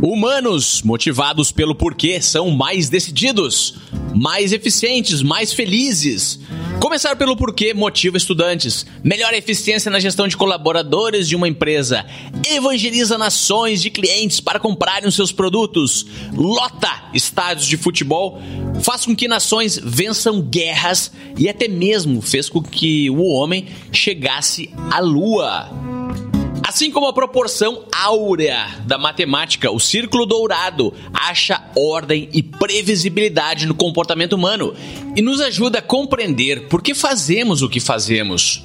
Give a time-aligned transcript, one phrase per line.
[0.00, 3.74] Humanos motivados pelo porquê são mais decididos,
[4.14, 6.38] mais eficientes, mais felizes.
[6.80, 12.06] Começar pelo porquê motiva estudantes, melhora a eficiência na gestão de colaboradores de uma empresa,
[12.48, 18.40] evangeliza nações de clientes para comprarem os seus produtos, lota estádios de futebol,
[18.80, 24.70] faz com que nações vençam guerras e até mesmo fez com que o homem chegasse
[24.92, 26.27] à lua.
[26.68, 33.74] Assim como a proporção áurea da matemática, o círculo dourado acha ordem e previsibilidade no
[33.74, 34.74] comportamento humano
[35.16, 38.62] e nos ajuda a compreender por que fazemos o que fazemos.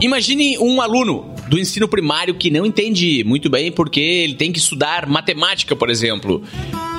[0.00, 4.60] Imagine um aluno do ensino primário que não entende muito bem porque ele tem que
[4.60, 6.40] estudar matemática, por exemplo.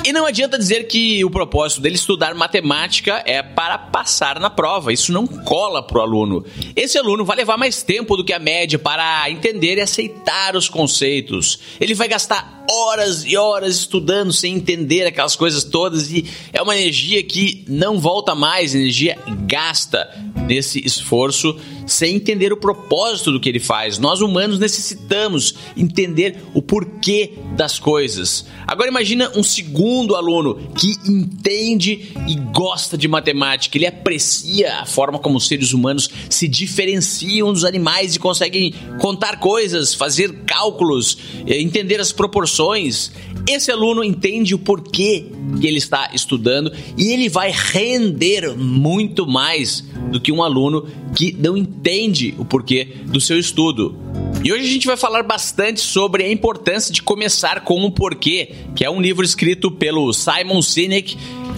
[0.04, 4.92] E não adianta dizer que o propósito dele estudar matemática é para passar na prova.
[4.92, 6.44] Isso não cola pro aluno.
[6.76, 10.68] Esse aluno vai levar mais tempo do que a média para entender e aceitar os
[10.68, 11.60] conceitos.
[11.80, 16.76] Ele vai gastar horas e horas estudando sem entender aquelas coisas todas e é uma
[16.76, 20.10] energia que não volta mais, energia gasta
[20.48, 23.98] nesse esforço sem entender o propósito do que ele faz.
[23.98, 28.46] Nós humanos necessitamos entender o porquê das coisas.
[28.66, 35.20] Agora imagina um segundo aluno que entende e gosta de matemática, ele aprecia a forma
[35.20, 41.60] como os seres humanos se diferenciam dos animais e conseguem contar coisas, fazer cálculos, eh,
[41.60, 43.12] entender as proporções.
[43.48, 45.26] Esse aluno entende o porquê
[45.60, 51.34] que ele está estudando e ele vai render muito mais do que um aluno que
[51.34, 53.98] não entende o porquê do seu estudo.
[54.44, 58.54] E hoje a gente vai falar bastante sobre a importância de começar com o porquê,
[58.76, 61.18] que é um livro escrito pelo Simon Sinek.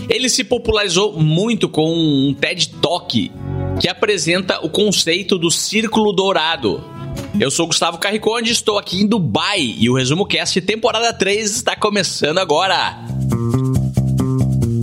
[0.10, 3.32] Ele se popularizou muito com um TED Talk
[3.80, 6.93] que apresenta o conceito do círculo dourado.
[7.40, 11.76] Eu sou Gustavo Carriconde, estou aqui em Dubai e o Resumo Cast temporada 3 está
[11.76, 12.98] começando agora.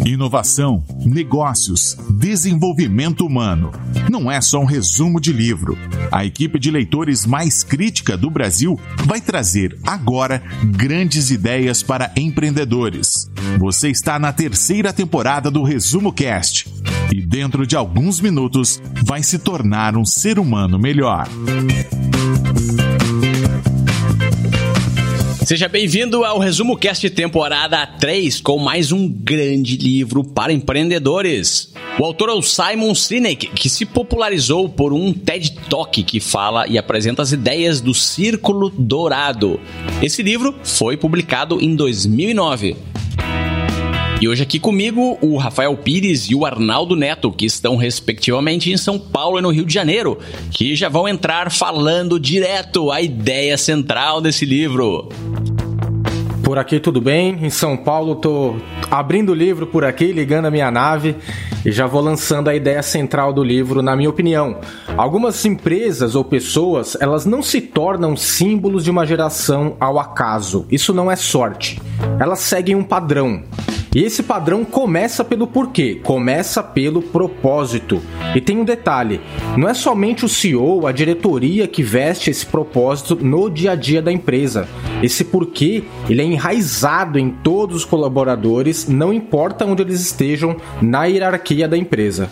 [0.05, 3.71] Inovação, negócios, desenvolvimento humano.
[4.11, 5.79] Não é só um resumo de livro.
[6.11, 13.31] A equipe de leitores mais crítica do Brasil vai trazer agora grandes ideias para empreendedores.
[13.59, 16.69] Você está na terceira temporada do Resumo Cast
[17.13, 21.29] e dentro de alguns minutos vai se tornar um ser humano melhor.
[25.45, 31.75] Seja bem-vindo ao Resumo Cast temporada 3 com mais um grande livro para empreendedores.
[31.99, 36.69] O autor é o Simon Sinek, que se popularizou por um TED Talk que fala
[36.69, 39.59] e apresenta as ideias do Círculo Dourado.
[40.01, 42.77] Esse livro foi publicado em 2009.
[44.21, 48.77] E hoje aqui comigo o Rafael Pires e o Arnaldo Neto, que estão respectivamente em
[48.77, 50.19] São Paulo e no Rio de Janeiro,
[50.51, 55.09] que já vão entrar falando direto a ideia central desse livro.
[56.45, 57.39] Por aqui tudo bem?
[57.41, 58.57] Em São Paulo tô
[58.91, 61.17] abrindo o livro por aqui, ligando a minha nave
[61.65, 64.59] e já vou lançando a ideia central do livro, na minha opinião.
[64.99, 70.67] Algumas empresas ou pessoas, elas não se tornam símbolos de uma geração ao acaso.
[70.71, 71.81] Isso não é sorte.
[72.19, 73.45] Elas seguem um padrão.
[73.93, 78.01] E esse padrão começa pelo porquê, começa pelo propósito.
[78.37, 79.21] E tem um detalhe:
[79.57, 84.01] não é somente o CEO, a diretoria que veste esse propósito no dia a dia
[84.01, 84.69] da empresa.
[85.03, 91.07] Esse porquê, ele é enraizado em todos os colaboradores, não importa onde eles estejam na
[91.07, 92.31] hierarquia da empresa.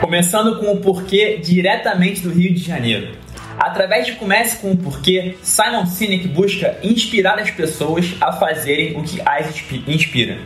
[0.00, 3.24] Começando com o porquê diretamente do Rio de Janeiro.
[3.56, 9.02] Através de Comece com o Porquê, Simon Sinek busca inspirar as pessoas a fazerem o
[9.04, 10.38] que as inspira.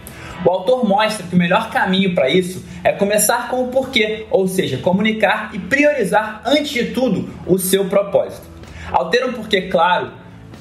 [0.44, 4.46] O autor mostra que o melhor caminho para isso é começar com o porquê, ou
[4.46, 8.46] seja, comunicar e priorizar antes de tudo o seu propósito.
[8.92, 10.12] Ao ter um porquê claro,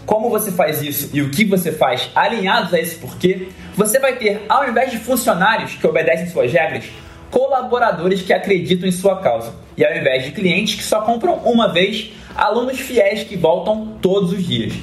[0.05, 4.15] como você faz isso e o que você faz alinhados a esse porquê, você vai
[4.15, 6.85] ter, ao invés de funcionários que obedecem suas regras,
[7.29, 9.53] colaboradores que acreditam em sua causa.
[9.77, 14.31] E ao invés de clientes que só compram uma vez, alunos fiéis que voltam todos
[14.31, 14.73] os dias.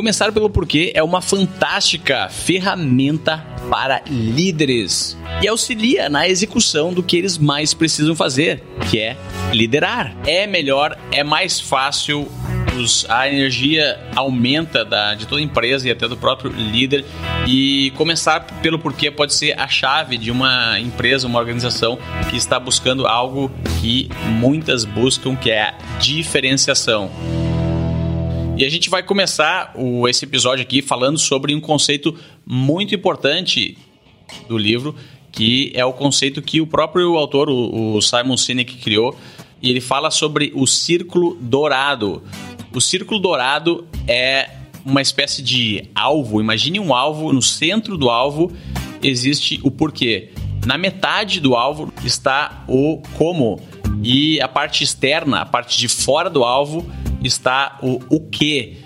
[0.00, 3.36] Começar pelo porquê é uma fantástica ferramenta
[3.68, 9.14] para líderes e auxilia na execução do que eles mais precisam fazer, que é
[9.52, 10.16] liderar.
[10.26, 12.26] É melhor, é mais fácil,
[13.10, 17.04] a energia aumenta da, de toda a empresa e até do próprio líder.
[17.46, 21.98] E começar pelo porquê pode ser a chave de uma empresa, uma organização
[22.30, 23.50] que está buscando algo
[23.82, 27.10] que muitas buscam, que é a diferenciação.
[28.60, 32.14] E a gente vai começar o, esse episódio aqui falando sobre um conceito
[32.44, 33.78] muito importante
[34.46, 34.94] do livro,
[35.32, 39.16] que é o conceito que o próprio autor, o, o Simon Sinek, criou.
[39.62, 42.22] E ele fala sobre o círculo dourado.
[42.74, 44.50] o círculo dourado é
[44.84, 46.38] uma espécie de alvo.
[46.38, 48.52] Imagine um alvo, no centro do alvo
[49.02, 50.32] existe o porquê.
[50.66, 53.58] Na metade do alvo está o como.
[54.02, 56.86] E a parte externa, a parte de fora do alvo,
[57.22, 58.78] está o o que.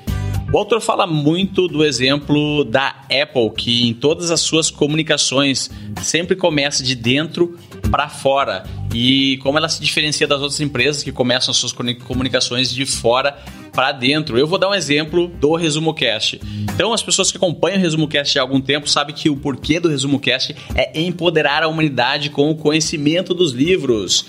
[0.52, 5.68] O autor fala muito do exemplo da Apple, que em todas as suas comunicações
[6.00, 7.58] sempre começa de dentro
[7.90, 8.64] para fora.
[8.94, 13.36] E como ela se diferencia das outras empresas que começam as suas comunicações de fora
[13.72, 14.38] para dentro.
[14.38, 16.40] Eu vou dar um exemplo do Resumo Cast.
[16.72, 19.80] Então, as pessoas que acompanham o Resumo Cast há algum tempo sabem que o porquê
[19.80, 24.26] do Resumo Cast é empoderar a humanidade com o conhecimento dos livros.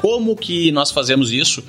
[0.00, 1.64] Como que nós fazemos isso?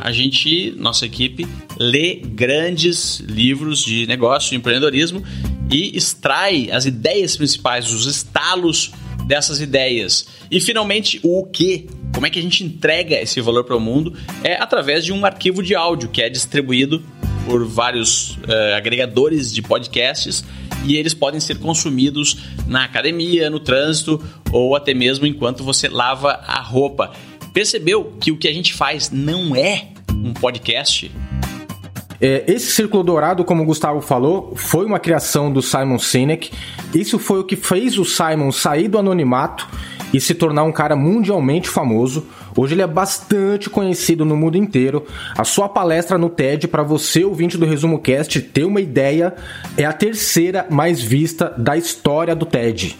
[0.00, 1.46] A gente, nossa equipe,
[1.78, 5.22] lê grandes livros de negócio, de empreendedorismo
[5.70, 8.92] e extrai as ideias principais, os estalos
[9.26, 10.26] dessas ideias.
[10.50, 11.86] E finalmente, o que?
[12.12, 14.16] Como é que a gente entrega esse valor para o mundo?
[14.42, 17.02] É através de um arquivo de áudio que é distribuído
[17.46, 20.44] por vários uh, agregadores de podcasts
[20.84, 22.36] e eles podem ser consumidos
[22.66, 24.22] na academia, no trânsito
[24.52, 27.12] ou até mesmo enquanto você lava a roupa.
[27.52, 31.10] Percebeu que o que a gente faz não é um podcast?
[32.20, 36.50] É, esse Círculo Dourado, como o Gustavo falou, foi uma criação do Simon Sinek.
[36.94, 39.66] Isso foi o que fez o Simon sair do anonimato
[40.12, 42.26] e se tornar um cara mundialmente famoso.
[42.56, 45.06] Hoje ele é bastante conhecido no mundo inteiro.
[45.36, 49.34] A sua palestra no TED, para você, ouvinte do Resumo Cast, ter uma ideia,
[49.76, 52.96] é a terceira mais vista da história do TED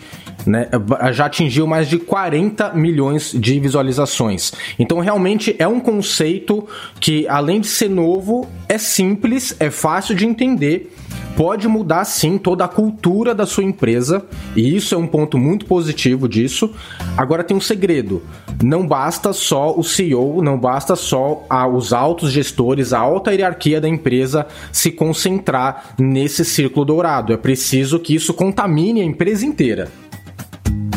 [0.47, 0.69] né,
[1.13, 4.53] já atingiu mais de 40 milhões de visualizações.
[4.79, 6.67] Então, realmente é um conceito
[6.99, 10.91] que, além de ser novo, é simples, é fácil de entender
[11.37, 15.65] pode mudar sim toda a cultura da sua empresa, e isso é um ponto muito
[15.65, 16.71] positivo disso.
[17.17, 18.23] Agora tem um segredo:
[18.63, 23.89] não basta só o CEO, não basta só os altos gestores, a alta hierarquia da
[23.89, 27.33] empresa se concentrar nesse círculo dourado.
[27.33, 29.89] É preciso que isso contamine a empresa inteira.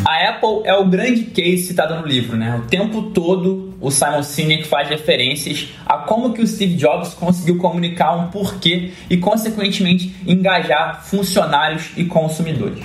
[0.05, 2.57] A Apple é o grande case citado no livro, né?
[2.57, 7.57] O tempo todo o Simon Sinek faz referências a como que o Steve Jobs conseguiu
[7.57, 12.83] comunicar um porquê e, consequentemente, engajar funcionários e consumidores.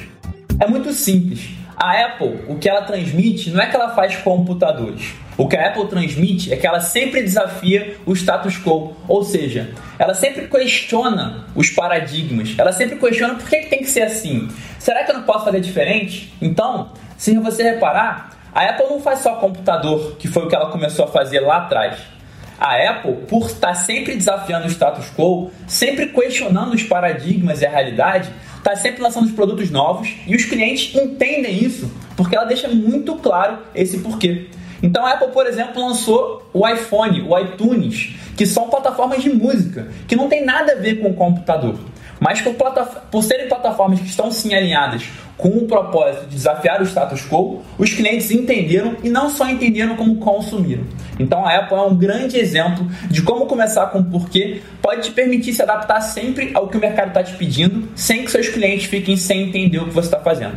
[0.61, 1.51] É muito simples.
[1.77, 5.13] A Apple, o que ela transmite não é que ela faz computadores.
[5.37, 9.71] O que a Apple transmite é que ela sempre desafia o status quo, ou seja,
[9.97, 14.49] ela sempre questiona os paradigmas, ela sempre questiona por que, que tem que ser assim.
[14.81, 16.33] Será que eu não posso fazer diferente?
[16.43, 20.71] Então, se você reparar, a Apple não faz só computador, que foi o que ela
[20.71, 21.99] começou a fazer lá atrás.
[22.61, 27.71] A Apple, por estar sempre desafiando o status quo, sempre questionando os paradigmas e a
[27.71, 32.69] realidade, está sempre lançando os produtos novos e os clientes entendem isso, porque ela deixa
[32.69, 34.47] muito claro esse porquê.
[34.81, 39.89] Então a Apple, por exemplo, lançou o iPhone, o iTunes, que são plataformas de música,
[40.07, 41.81] que não tem nada a ver com o computador.
[42.21, 42.55] Mas por,
[43.11, 45.05] por serem plataformas que estão sim alinhadas
[45.37, 49.95] com o propósito de desafiar o status quo, os clientes entenderam e não só entenderam
[49.95, 50.83] como consumiram.
[51.19, 55.11] Então a Apple é um grande exemplo de como começar com o porquê pode te
[55.13, 58.87] permitir se adaptar sempre ao que o mercado está te pedindo, sem que seus clientes
[58.87, 60.57] fiquem sem entender o que você está fazendo.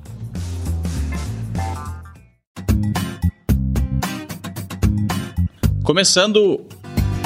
[5.83, 6.61] Começando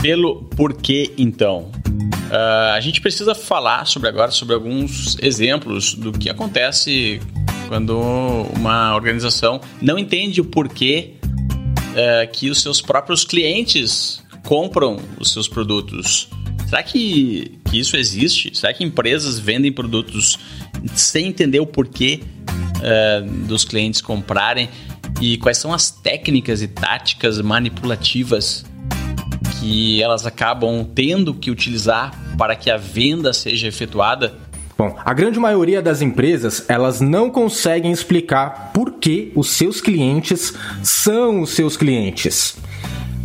[0.01, 1.71] pelo porquê, então.
[2.31, 7.19] Uh, a gente precisa falar sobre agora sobre alguns exemplos do que acontece
[7.67, 7.99] quando
[8.55, 15.47] uma organização não entende o porquê uh, que os seus próprios clientes compram os seus
[15.47, 16.29] produtos.
[16.67, 18.57] Será que, que isso existe?
[18.57, 20.39] Será que empresas vendem produtos
[20.95, 22.21] sem entender o porquê
[22.77, 24.69] uh, dos clientes comprarem?
[25.21, 28.65] E quais são as técnicas e táticas manipulativas
[29.59, 34.33] que elas acabam tendo que utilizar para que a venda seja efetuada?
[34.77, 40.53] Bom, a grande maioria das empresas, elas não conseguem explicar por que os seus clientes
[40.83, 42.57] são os seus clientes.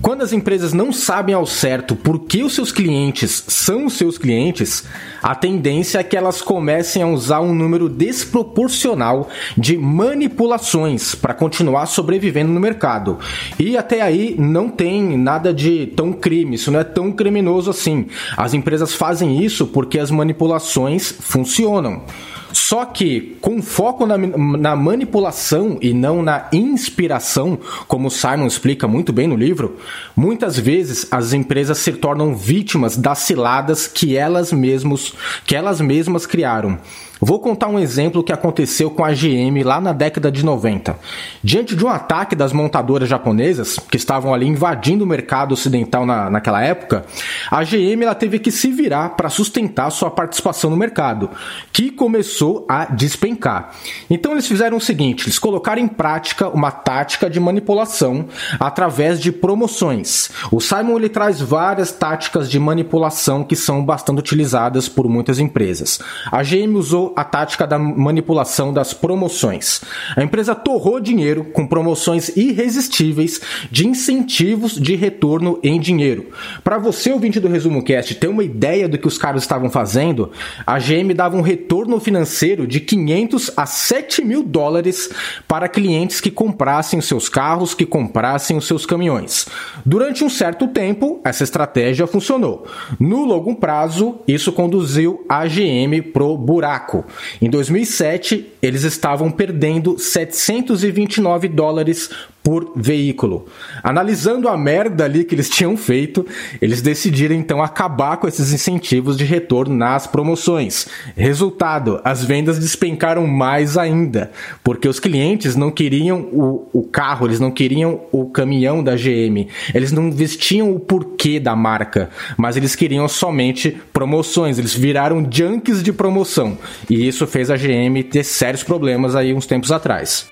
[0.02, 4.16] Quando as empresas não sabem ao certo por que os seus clientes são os seus
[4.16, 4.85] clientes,
[5.23, 9.28] a tendência é que elas comecem a usar um número desproporcional
[9.59, 13.19] de manipulações para continuar sobrevivendo no mercado.
[13.59, 18.07] E até aí não tem nada de tão crime, isso não é tão criminoso assim.
[18.38, 22.04] As empresas fazem isso porque as manipulações funcionam.
[22.52, 29.12] Só que com foco na, na, manipulação e não na inspiração, como Simon explica muito
[29.12, 29.78] bem no livro,
[30.16, 35.14] muitas vezes as empresas se tornam vítimas das ciladas que elas, mesmos,
[35.47, 36.78] que elas mesmas criaram.
[37.20, 40.98] Vou contar um exemplo que aconteceu com a GM lá na década de 90.
[41.44, 46.30] Diante de um ataque das montadoras japonesas, que estavam ali invadindo o mercado ocidental na,
[46.30, 47.04] naquela época,
[47.50, 51.28] a GM ela teve que se virar para sustentar sua participação no mercado,
[51.70, 53.74] que começou a despencar.
[54.08, 58.26] Então eles fizeram o seguinte: eles colocaram em prática uma tática de manipulação
[58.58, 60.30] através de promoções.
[60.50, 66.00] O Simon ele traz várias táticas de manipulação que são bastante utilizadas por muitas empresas.
[66.32, 69.80] A GM usou a tática da manipulação das promoções.
[70.16, 73.40] A empresa torrou dinheiro com promoções irresistíveis
[73.70, 76.30] de incentivos de retorno em dinheiro.
[76.62, 80.30] Para você, ouvinte do Resumo Cast, ter uma ideia do que os caras estavam fazendo,
[80.66, 85.10] a GM dava um retorno financeiro de 500 a 7 mil dólares
[85.46, 89.46] para clientes que comprassem os seus carros, que comprassem os seus caminhões.
[89.84, 92.66] Durante um certo tempo, essa estratégia funcionou.
[92.98, 97.00] No longo prazo, isso conduziu a GM pro buraco.
[97.40, 102.11] Em 2007, eles estavam perdendo 729 dólares
[102.42, 103.47] por veículo.
[103.82, 106.26] Analisando a merda ali que eles tinham feito,
[106.61, 110.87] eles decidiram então acabar com esses incentivos de retorno nas promoções.
[111.16, 114.30] Resultado, as vendas despencaram mais ainda,
[114.64, 119.47] porque os clientes não queriam o, o carro, eles não queriam o caminhão da GM,
[119.75, 125.82] eles não vestiam o porquê da marca, mas eles queriam somente promoções, eles viraram junkies
[125.82, 126.56] de promoção.
[126.88, 130.26] E isso fez a GM ter sérios problemas aí uns tempos atrás.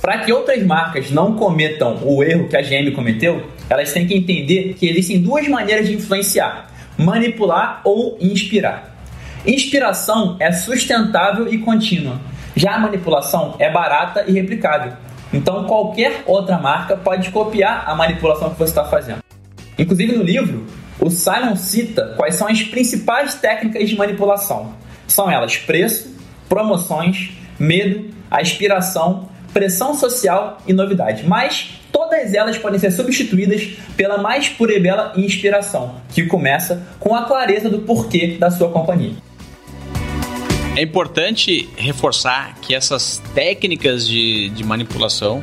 [0.00, 4.14] Para que outras marcas não cometam o erro que a GM cometeu, elas têm que
[4.14, 8.96] entender que existem duas maneiras de influenciar: manipular ou inspirar.
[9.46, 12.18] Inspiração é sustentável e contínua.
[12.56, 14.92] Já a manipulação é barata e replicável.
[15.32, 19.20] Então qualquer outra marca pode copiar a manipulação que você está fazendo.
[19.78, 20.66] Inclusive no livro,
[20.98, 24.74] o Simon cita quais são as principais técnicas de manipulação.
[25.06, 26.14] São elas preço,
[26.48, 31.26] promoções, medo, aspiração pressão social e novidade.
[31.26, 37.14] Mas todas elas podem ser substituídas pela mais pura e bela inspiração, que começa com
[37.14, 39.14] a clareza do porquê da sua companhia.
[40.76, 45.42] É importante reforçar que essas técnicas de, de manipulação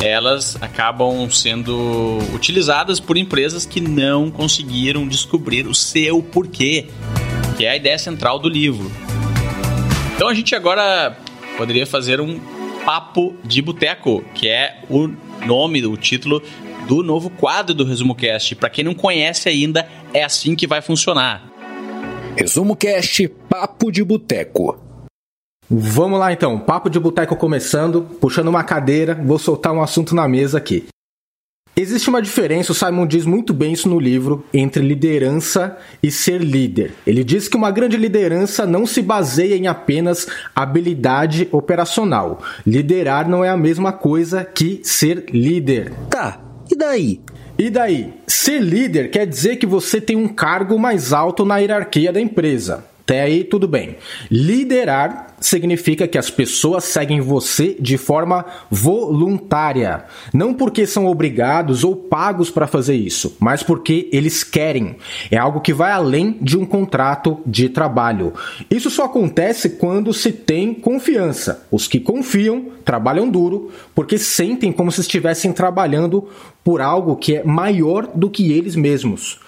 [0.00, 6.86] elas acabam sendo utilizadas por empresas que não conseguiram descobrir o seu porquê,
[7.56, 8.90] que é a ideia central do livro.
[10.14, 11.16] Então a gente agora
[11.58, 12.40] poderia fazer um
[12.84, 15.08] Papo de Boteco, que é o
[15.46, 16.42] nome, o título
[16.88, 18.56] do novo quadro do Resumo Cast.
[18.56, 21.50] Para quem não conhece ainda, é assim que vai funcionar.
[22.36, 24.78] Resumo Cast Papo de Boteco.
[25.68, 30.26] Vamos lá então, Papo de Boteco começando, puxando uma cadeira, vou soltar um assunto na
[30.26, 30.86] mesa aqui.
[31.76, 36.42] Existe uma diferença, o Simon diz muito bem isso no livro, entre liderança e ser
[36.42, 36.92] líder.
[37.06, 42.42] Ele diz que uma grande liderança não se baseia em apenas habilidade operacional.
[42.66, 45.92] Liderar não é a mesma coisa que ser líder.
[46.10, 47.20] Tá, e daí?
[47.56, 48.14] E daí?
[48.26, 52.84] Ser líder quer dizer que você tem um cargo mais alto na hierarquia da empresa.
[53.10, 53.96] Até aí, tudo bem.
[54.30, 60.04] Liderar significa que as pessoas seguem você de forma voluntária.
[60.32, 64.94] Não porque são obrigados ou pagos para fazer isso, mas porque eles querem.
[65.28, 68.32] É algo que vai além de um contrato de trabalho.
[68.70, 71.66] Isso só acontece quando se tem confiança.
[71.68, 76.28] Os que confiam trabalham duro porque sentem como se estivessem trabalhando
[76.62, 79.40] por algo que é maior do que eles mesmos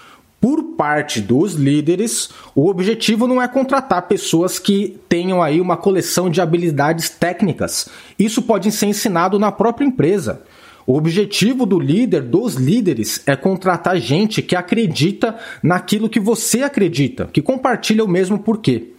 [0.43, 6.29] por parte dos líderes, o objetivo não é contratar pessoas que tenham aí uma coleção
[6.29, 7.87] de habilidades técnicas.
[8.19, 10.41] Isso pode ser ensinado na própria empresa.
[10.85, 17.29] O objetivo do líder, dos líderes, é contratar gente que acredita naquilo que você acredita,
[17.31, 18.91] que compartilha o mesmo porquê.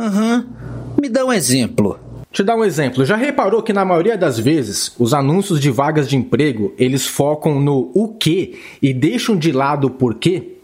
[0.00, 0.46] Aham.
[0.46, 1.00] Uhum.
[1.02, 1.98] Me dá um exemplo.
[2.32, 3.04] Te dar um exemplo.
[3.04, 7.60] Já reparou que na maioria das vezes os anúncios de vagas de emprego eles focam
[7.60, 10.56] no o que e deixam de lado o porquê?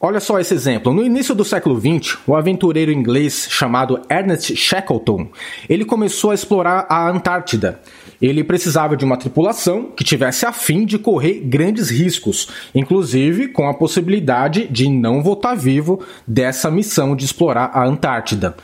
[0.00, 0.92] Olha só esse exemplo.
[0.92, 5.28] No início do século XX, o aventureiro inglês chamado Ernest Shackleton,
[5.68, 7.80] ele começou a explorar a Antártida.
[8.20, 13.66] Ele precisava de uma tripulação que tivesse a fim de correr grandes riscos, inclusive com
[13.66, 18.54] a possibilidade de não voltar vivo dessa missão de explorar a Antártida.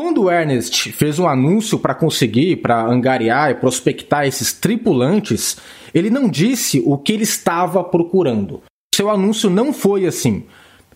[0.00, 5.56] Quando o Ernest fez um anúncio para conseguir, para angariar e prospectar esses tripulantes,
[5.92, 8.62] ele não disse o que ele estava procurando.
[8.94, 10.44] Seu anúncio não foi assim.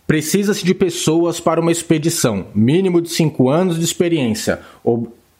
[0.06, 4.61] Precisa-se de pessoas para uma expedição, mínimo de 5 anos de experiência.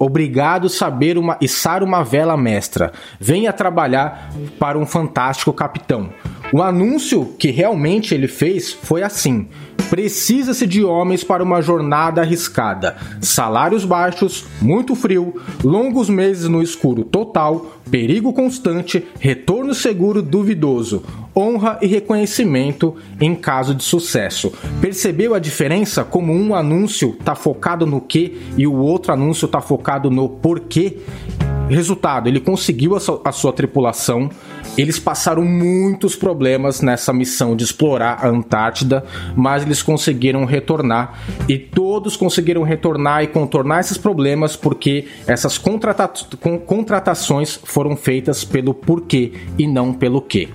[0.05, 2.91] Obrigado saber uma, içar uma vela mestra.
[3.21, 6.13] Venha trabalhar para um fantástico capitão.
[6.53, 9.49] O anúncio que realmente ele fez foi assim:
[9.89, 17.05] Precisa-se de homens para uma jornada arriscada, salários baixos, muito frio, longos meses no escuro
[17.05, 21.03] total, perigo constante, retorno seguro duvidoso,
[21.37, 24.51] honra e reconhecimento em caso de sucesso.
[24.81, 29.61] Percebeu a diferença como um anúncio está focado no que e o outro anúncio está
[29.61, 31.01] focado no porquê?
[31.69, 34.31] Resultado, ele conseguiu a sua, a sua tripulação
[34.76, 39.05] eles passaram muitos problemas nessa missão de explorar a Antártida,
[39.37, 46.11] mas eles conseguiram retornar e todos conseguiram retornar e contornar esses problemas porque essas contrata
[46.64, 50.49] contratações foram feitas pelo porquê e não pelo quê.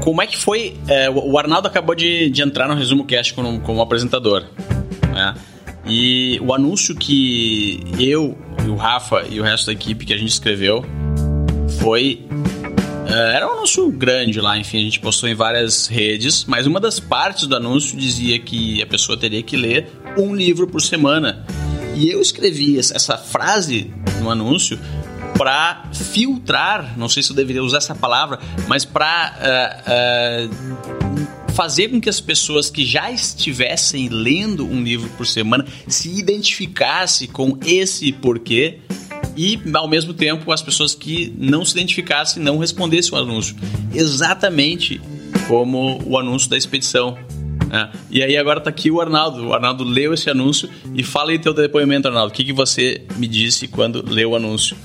[0.00, 0.76] Como é que foi?
[0.86, 4.44] É, o Arnaldo acabou de, de, entrar no Resumo Cast como, como apresentador.
[5.12, 5.34] Né?
[5.86, 8.36] E o anúncio que eu,
[8.68, 10.84] o Rafa e o resto da equipe que a gente escreveu
[11.84, 12.26] foi.
[12.30, 16.80] Uh, era um anúncio grande lá, enfim, a gente postou em várias redes, mas uma
[16.80, 19.86] das partes do anúncio dizia que a pessoa teria que ler
[20.16, 21.44] um livro por semana.
[21.94, 24.80] E eu escrevi essa frase no anúncio
[25.36, 30.50] para filtrar, não sei se eu deveria usar essa palavra, mas para uh, eh, uh,
[31.48, 36.08] eh, fazer com que as pessoas que já estivessem lendo um livro por semana se
[36.18, 38.80] identificassem com esse porquê
[39.36, 43.56] e, ao mesmo tempo, as pessoas que não se identificassem não respondessem o anúncio.
[43.92, 45.00] Exatamente
[45.48, 47.16] como o anúncio da expedição.
[47.68, 47.90] Né?
[48.10, 49.48] E aí agora está aqui o Arnaldo.
[49.48, 52.32] O Arnaldo leu esse anúncio e fala aí teu depoimento, Arnaldo.
[52.32, 54.76] O que, que você me disse quando leu o anúncio?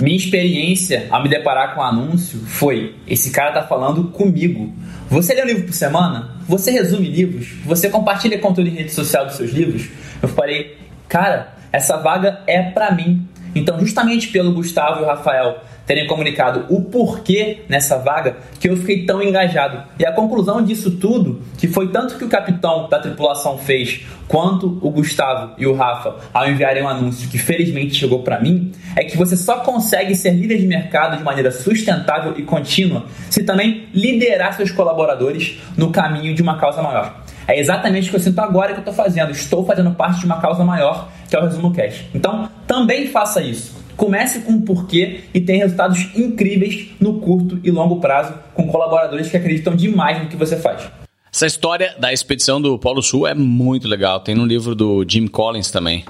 [0.00, 4.74] Minha experiência ao me deparar com o anúncio foi: esse cara está falando comigo.
[5.08, 6.36] Você lê um livro por semana?
[6.48, 7.52] Você resume livros?
[7.64, 9.88] Você compartilha conteúdo em rede social dos seus livros?
[10.20, 10.76] Eu falei,
[11.08, 13.28] cara, essa vaga é para mim.
[13.54, 18.76] Então, justamente pelo Gustavo e o Rafael terem comunicado o porquê nessa vaga, que eu
[18.76, 19.82] fiquei tão engajado.
[19.98, 24.78] E a conclusão disso tudo, que foi tanto que o capitão da tripulação fez, quanto
[24.80, 29.04] o Gustavo e o Rafa, ao enviarem um anúncio que felizmente chegou para mim, é
[29.04, 33.88] que você só consegue ser líder de mercado de maneira sustentável e contínua se também
[33.92, 37.22] liderar seus colaboradores no caminho de uma causa maior.
[37.46, 39.30] É exatamente o que eu sinto agora que eu estou fazendo.
[39.32, 42.04] Estou fazendo parte de uma causa maior, que é o Resumo Cash.
[42.14, 43.74] Então, também faça isso.
[43.96, 49.30] Comece com o porquê e tenha resultados incríveis no curto e longo prazo com colaboradores
[49.30, 50.90] que acreditam demais no que você faz.
[51.32, 54.20] Essa história da expedição do Polo Sul é muito legal.
[54.20, 56.04] Tem no livro do Jim Collins também.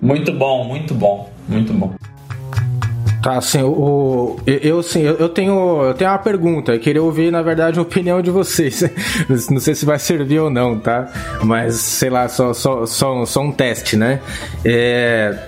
[0.00, 1.94] Muito bom, muito bom, muito bom.
[3.22, 6.74] Tá, assim, o, eu, assim, eu, tenho, eu tenho uma pergunta.
[6.74, 8.82] Eu queria ouvir, na verdade, a opinião de vocês.
[9.48, 11.08] Não sei se vai servir ou não, tá?
[11.44, 14.20] Mas, sei lá, só, só, só, só um teste, né?
[14.64, 15.38] É,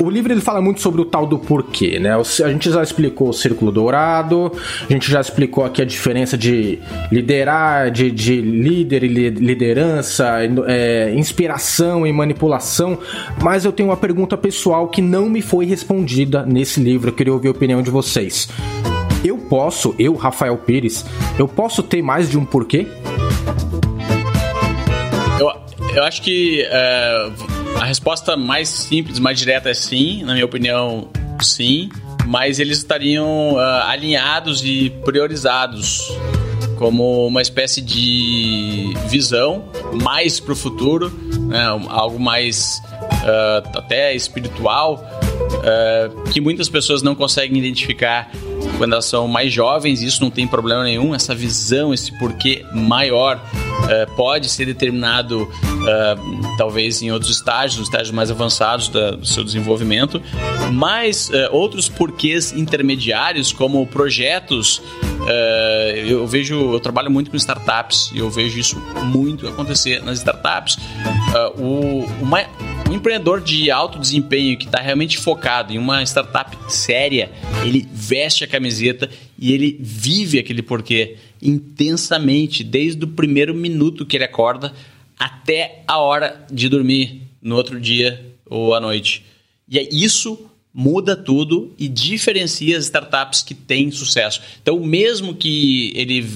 [0.00, 2.10] o livro ele fala muito sobre o tal do porquê, né?
[2.14, 4.52] A gente já explicou o círculo dourado,
[4.88, 6.78] a gente já explicou aqui a diferença de
[7.10, 12.98] liderar, de, de líder e liderança, é, inspiração e manipulação,
[13.42, 17.48] mas eu tenho uma pergunta pessoal que não me foi respondida nesse livro queria ouvir
[17.48, 18.48] a opinião de vocês.
[19.24, 21.04] Eu posso, eu, Rafael Pires,
[21.38, 22.86] eu posso ter mais de um porquê?
[25.40, 25.50] Eu,
[25.94, 27.30] eu acho que é,
[27.76, 31.08] a resposta mais simples, mais direta é sim, na minha opinião,
[31.40, 31.88] sim,
[32.26, 36.10] mas eles estariam uh, alinhados e priorizados
[36.78, 39.64] como uma espécie de visão
[40.02, 41.10] mais para o futuro,
[41.48, 48.30] né, algo mais uh, até espiritual, uh, que muitas pessoas não conseguem identificar
[48.76, 53.36] quando elas são mais jovens, isso não tem problema nenhum, essa visão, esse porquê maior
[53.36, 59.44] uh, pode ser determinado uh, talvez em outros estágios, estágios mais avançados da, do seu
[59.44, 60.20] desenvolvimento,
[60.72, 64.82] mas uh, outros porquês intermediários, como projetos,
[66.06, 70.76] eu vejo, eu trabalho muito com startups e eu vejo isso muito acontecer nas startups.
[71.56, 72.06] o,
[72.88, 77.30] um empreendedor de alto desempenho que está realmente focado em uma startup séria,
[77.64, 84.16] ele veste a camiseta e ele vive aquele porquê intensamente, desde o primeiro minuto que
[84.16, 84.72] ele acorda
[85.18, 89.24] até a hora de dormir no outro dia ou à noite.
[89.68, 94.42] E é isso muda tudo e diferencia as startups que têm sucesso.
[94.60, 96.26] Então, mesmo que ele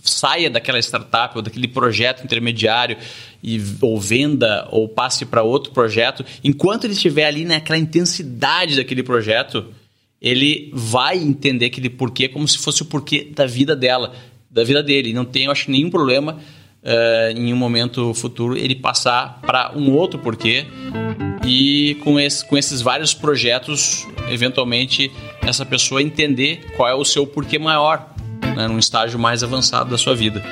[0.00, 2.96] saia daquela startup ou daquele projeto intermediário
[3.42, 9.02] e ou venda ou passe para outro projeto, enquanto ele estiver ali naquela intensidade daquele
[9.02, 9.66] projeto,
[10.20, 14.12] ele vai entender aquele porquê como se fosse o porquê da vida dela,
[14.50, 15.12] da vida dele.
[15.12, 16.38] Não tem, eu acho, nenhum problema
[16.82, 20.66] uh, em um momento futuro ele passar para um outro porquê
[21.46, 25.10] e com, esse, com esses vários projetos, eventualmente
[25.42, 28.14] essa pessoa entender qual é o seu porquê maior
[28.56, 30.42] né, num estágio mais avançado da sua vida.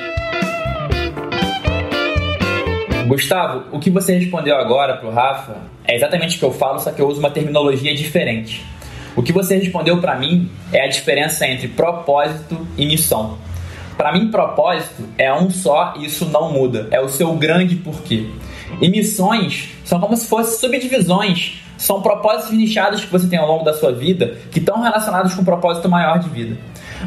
[3.07, 6.79] Gustavo, o que você respondeu agora para o Rafa é exatamente o que eu falo,
[6.79, 8.65] só que eu uso uma terminologia diferente.
[9.15, 13.37] O que você respondeu para mim é a diferença entre propósito e missão.
[13.97, 16.87] Para mim, propósito é um só e isso não muda.
[16.91, 18.27] É o seu grande porquê.
[18.79, 23.63] E missões são como se fossem subdivisões, são propósitos nichados que você tem ao longo
[23.63, 26.57] da sua vida que estão relacionados com um propósito maior de vida.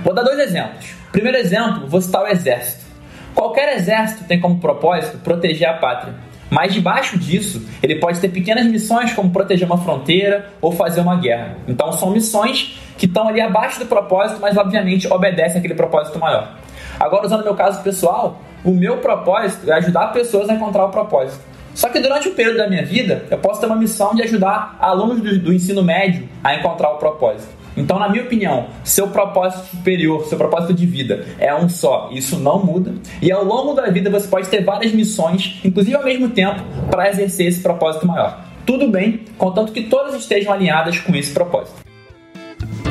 [0.03, 0.87] Vou dar dois exemplos.
[1.13, 2.90] Primeiro exemplo, vou citar o exército.
[3.35, 6.15] Qualquer exército tem como propósito proteger a pátria.
[6.51, 11.17] Mas debaixo disso, ele pode ter pequenas missões como proteger uma fronteira ou fazer uma
[11.17, 11.57] guerra.
[11.69, 16.57] Então são missões que estão ali abaixo do propósito, mas obviamente obedecem àquele propósito maior.
[16.99, 21.41] Agora, usando meu caso pessoal, o meu propósito é ajudar pessoas a encontrar o propósito.
[21.73, 24.77] Só que durante o período da minha vida, eu posso ter uma missão de ajudar
[24.81, 27.60] alunos do, do ensino médio a encontrar o propósito.
[27.81, 32.39] Então, na minha opinião, seu propósito superior, seu propósito de vida é um só, isso
[32.39, 32.95] não muda.
[33.23, 37.09] E ao longo da vida você pode ter várias missões, inclusive ao mesmo tempo, para
[37.09, 38.45] exercer esse propósito maior.
[38.67, 41.77] Tudo bem, contanto que todas estejam alinhadas com esse propósito.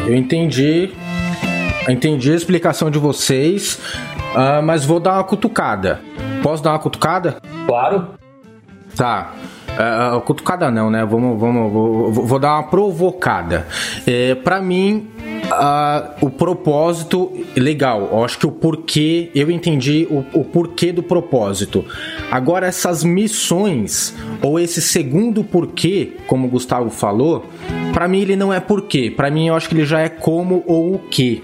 [0.08, 0.89] Eu entendi,
[1.88, 3.80] entendi a explicação de vocês,
[4.34, 6.02] uh, mas vou dar uma cutucada.
[6.41, 7.38] Posso dar uma cutucada?
[7.67, 8.08] Claro.
[8.95, 9.34] Tá.
[9.80, 11.06] Uh, cutucada não, né?
[11.06, 13.65] Vamos, vamos, vou, vou dar uma provocada.
[14.06, 15.08] É, para mim,
[15.46, 18.10] uh, o propósito, legal.
[18.12, 21.86] Eu acho que o porquê, eu entendi o, o porquê do propósito.
[22.30, 27.46] Agora, essas missões, ou esse segundo porquê, como o Gustavo falou,
[27.94, 29.10] para mim ele não é porquê.
[29.10, 31.42] Para mim, eu acho que ele já é como ou o que.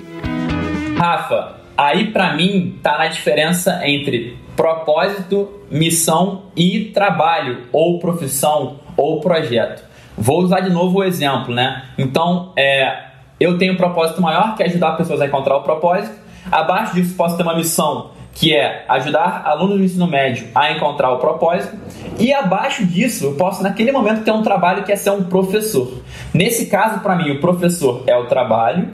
[0.98, 9.20] Rafa, aí para mim tá na diferença entre propósito, missão e trabalho, ou profissão, ou
[9.20, 9.84] projeto.
[10.18, 11.84] Vou usar de novo o exemplo, né?
[11.98, 13.06] Então, é,
[13.40, 16.16] eu tenho um propósito maior, que é ajudar pessoas a encontrar o propósito.
[16.52, 21.12] Abaixo disso, posso ter uma missão, que é ajudar alunos do ensino médio a encontrar
[21.12, 21.76] o propósito.
[22.18, 26.02] E abaixo disso, eu posso, naquele momento, ter um trabalho que é ser um professor.
[26.34, 28.90] Nesse caso, para mim, o professor é o trabalho,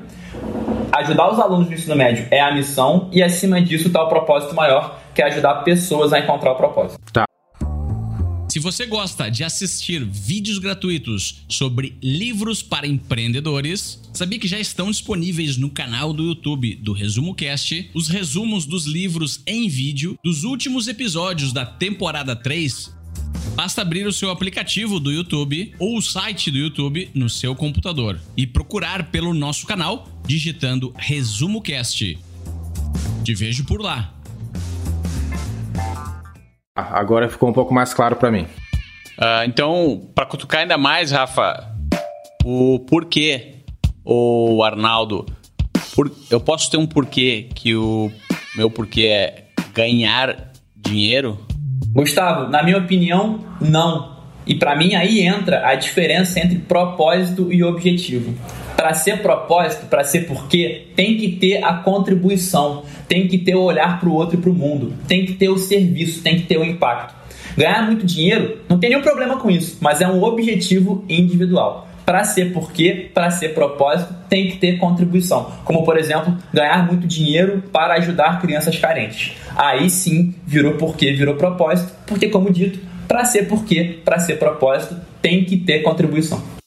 [0.92, 4.54] ajudar os alunos do ensino médio é a missão, e acima disso está o propósito
[4.56, 7.00] maior, que é ajudar pessoas a encontrar o propósito.
[7.12, 7.26] Tá.
[8.52, 14.92] Se você gosta de assistir vídeos gratuitos sobre livros para empreendedores, sabia que já estão
[14.92, 20.44] disponíveis no canal do YouTube do Resumo Cast os resumos dos livros em vídeo dos
[20.44, 23.01] últimos episódios da temporada 3
[23.62, 28.20] Basta abrir o seu aplicativo do YouTube ou o site do YouTube no seu computador
[28.36, 32.18] e procurar pelo nosso canal digitando Resumo Cast.
[33.24, 34.16] Te vejo por lá.
[36.76, 38.48] Agora ficou um pouco mais claro para mim.
[39.20, 41.72] Uh, então, para cutucar ainda mais, Rafa,
[42.44, 43.58] o porquê,
[44.04, 45.24] o Arnaldo,
[45.94, 48.12] por, eu posso ter um porquê que o
[48.56, 51.38] meu porquê é ganhar dinheiro?
[51.94, 54.18] Gustavo, na minha opinião, não.
[54.48, 58.34] E para mim aí entra a diferença entre propósito e objetivo.
[58.78, 63.62] Para ser propósito, para ser porquê, tem que ter a contribuição, tem que ter o
[63.62, 66.48] olhar para o outro e para o mundo, tem que ter o serviço, tem que
[66.48, 67.14] ter o impacto.
[67.56, 71.91] Ganhar muito dinheiro, não tem nenhum problema com isso, mas é um objetivo individual.
[72.06, 75.52] Para ser porquê, para ser propósito, tem que ter contribuição.
[75.64, 79.34] Como, por exemplo, ganhar muito dinheiro para ajudar crianças carentes.
[79.56, 84.96] Aí sim virou porquê, virou propósito, porque, como dito, para ser porquê, para ser propósito,
[85.22, 86.61] tem que ter contribuição.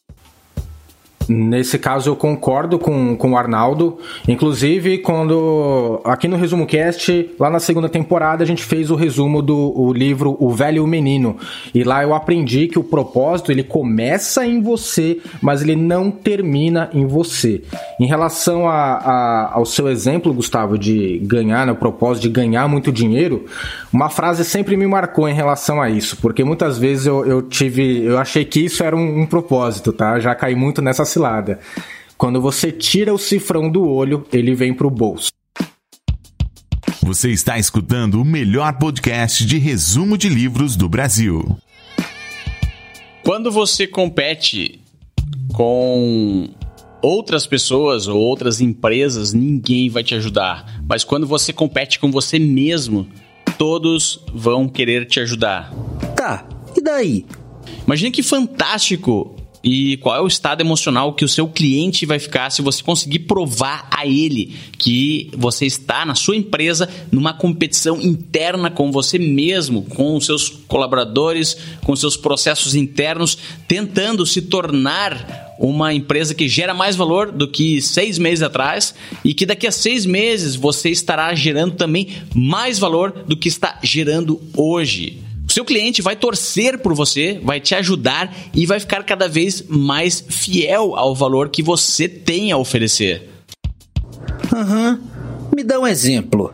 [1.29, 3.99] Nesse caso eu concordo com, com o Arnaldo.
[4.29, 9.41] Inclusive, quando aqui no Resumo Cast, lá na segunda temporada, a gente fez o resumo
[9.41, 11.37] do o livro O Velho e o Menino.
[11.75, 16.91] E lá eu aprendi que o propósito ele começa em você, mas ele não termina
[16.93, 17.63] em você.
[17.99, 22.69] Em relação a, a, ao seu exemplo, Gustavo, de ganhar, né, o propósito de ganhar
[22.69, 23.45] muito dinheiro,
[23.93, 28.05] uma frase sempre me marcou em relação a isso, porque muitas vezes eu, eu tive,
[28.05, 30.19] eu achei que isso era um, um propósito, tá?
[30.19, 31.61] Já caí muito nessa cilada.
[32.17, 35.31] quando você tira o cifrão do olho, ele vem pro bolso.
[37.03, 41.59] Você está escutando o melhor podcast de resumo de livros do Brasil.
[43.23, 44.81] Quando você compete
[45.53, 46.49] com
[47.03, 50.83] outras pessoas ou outras empresas, ninguém vai te ajudar.
[50.89, 53.07] Mas quando você compete com você mesmo,
[53.59, 55.73] todos vão querer te ajudar.
[56.17, 57.27] Tá, e daí?
[57.87, 62.51] Imagina que fantástico e qual é o estado emocional que o seu cliente vai ficar
[62.51, 68.71] se você conseguir provar a ele que você está na sua empresa numa competição interna
[68.71, 75.95] com você mesmo, com os seus colaboradores, com seus processos internos, tentando se tornar uma
[75.95, 80.05] empresa que gera mais valor do que seis meses atrás e que daqui a seis
[80.05, 85.24] meses você estará gerando também mais valor do que está gerando hoje.
[85.55, 90.21] Seu cliente vai torcer por você, vai te ajudar e vai ficar cada vez mais
[90.29, 93.31] fiel ao valor que você tem a oferecer.
[94.53, 94.99] Aham.
[95.01, 95.51] Uhum.
[95.55, 96.53] Me dá um exemplo.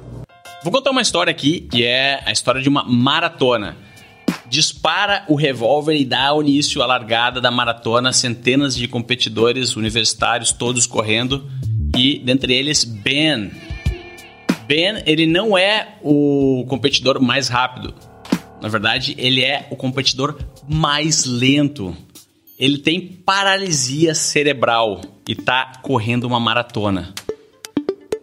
[0.62, 3.74] Vou contar uma história aqui que é a história de uma maratona.
[4.46, 10.86] Dispara o revólver e dá início à largada da maratona, centenas de competidores universitários todos
[10.86, 11.50] correndo
[11.96, 13.50] e dentre eles Ben.
[14.66, 17.94] Ben, ele não é o competidor mais rápido,
[18.60, 21.96] na verdade, ele é o competidor mais lento.
[22.58, 27.14] Ele tem paralisia cerebral e tá correndo uma maratona.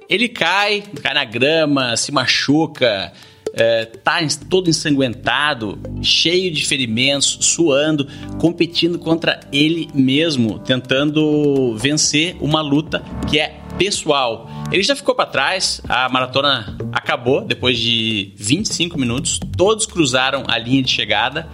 [0.07, 3.11] Ele cai, cai na grama, se machuca,
[3.53, 8.07] é, tá todo ensanguentado, cheio de ferimentos, suando,
[8.39, 14.49] competindo contra ele mesmo, tentando vencer uma luta que é pessoal.
[14.71, 20.57] Ele já ficou para trás, a maratona acabou depois de 25 minutos, todos cruzaram a
[20.57, 21.47] linha de chegada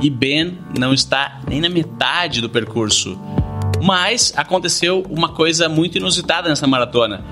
[0.00, 3.18] e Ben não está nem na metade do percurso.
[3.82, 7.24] Mas aconteceu uma coisa muito inusitada nessa maratona.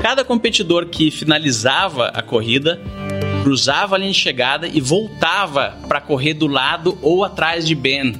[0.00, 2.80] Cada competidor que finalizava a corrida
[3.42, 8.14] cruzava a linha de chegada e voltava para correr do lado ou atrás de Ben.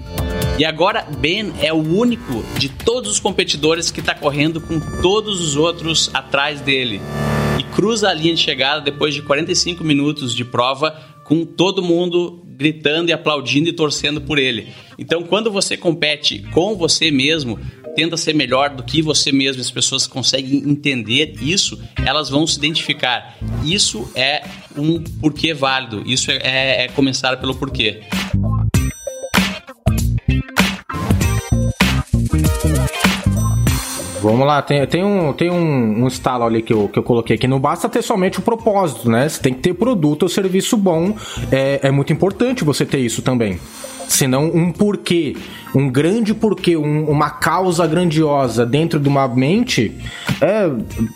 [0.57, 5.41] E agora Ben é o único de todos os competidores que está correndo com todos
[5.41, 7.01] os outros atrás dele.
[7.59, 10.93] E cruza a linha de chegada depois de 45 minutos de prova
[11.25, 14.69] com todo mundo gritando e aplaudindo e torcendo por ele.
[14.97, 17.59] Então, quando você compete com você mesmo,
[17.97, 22.59] tenta ser melhor do que você mesmo, as pessoas conseguem entender isso, elas vão se
[22.59, 23.37] identificar.
[23.65, 24.45] Isso é
[24.77, 28.03] um porquê válido, isso é, é, é começar pelo porquê.
[34.25, 37.37] Vamos lá, tem, tem, um, tem um, um estalo ali que eu, que eu coloquei
[37.37, 37.47] aqui.
[37.47, 39.29] Não basta ter somente o propósito, né?
[39.29, 41.15] Você tem que ter produto ou serviço bom.
[41.53, 43.61] É, é muito importante você ter isso também
[44.09, 45.35] senão um porquê,
[45.75, 49.97] um grande porquê, um, uma causa grandiosa dentro de uma mente,
[50.41, 50.71] é,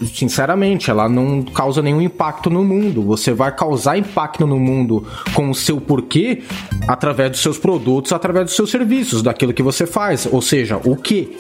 [0.07, 3.03] sinceramente, ela não causa nenhum impacto no mundo.
[3.03, 6.43] Você vai causar impacto no mundo com o seu porquê
[6.87, 10.97] através dos seus produtos, através dos seus serviços, daquilo que você faz, ou seja, o
[10.97, 11.37] que.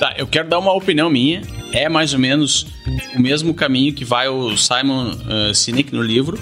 [0.00, 1.42] Tá, eu quero dar uma opinião minha.
[1.72, 2.66] É mais ou menos
[3.14, 6.40] o mesmo caminho que vai o Simon uh, Sinek no livro,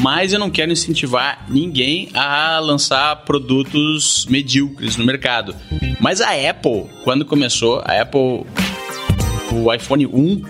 [0.00, 5.56] mas eu não quero incentivar ninguém a lançar produtos medíocres no mercado.
[5.98, 8.44] Mas a Apple, quando começou, a Apple,
[9.50, 10.42] o iPhone 1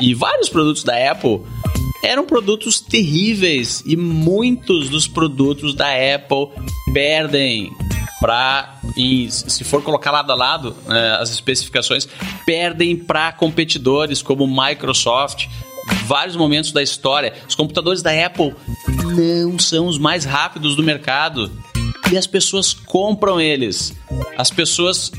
[0.00, 1.42] e vários produtos da Apple
[2.02, 6.48] eram produtos terríveis e muitos dos produtos da Apple
[6.92, 7.70] perdem
[8.20, 8.75] para
[9.30, 12.08] se for colocar lado a lado né, as especificações
[12.44, 15.46] perdem para competidores como Microsoft.
[16.06, 17.32] Vários momentos da história.
[17.48, 18.54] Os computadores da Apple
[18.88, 21.50] não são os mais rápidos do mercado.
[22.10, 23.92] E as pessoas compram eles.
[24.36, 25.12] As pessoas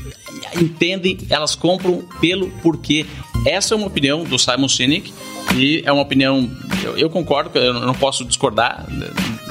[0.56, 3.06] entendem elas compram pelo porquê
[3.46, 5.12] essa é uma opinião do Simon Sinek
[5.56, 6.50] e é uma opinião
[6.84, 8.86] eu, eu concordo eu não posso discordar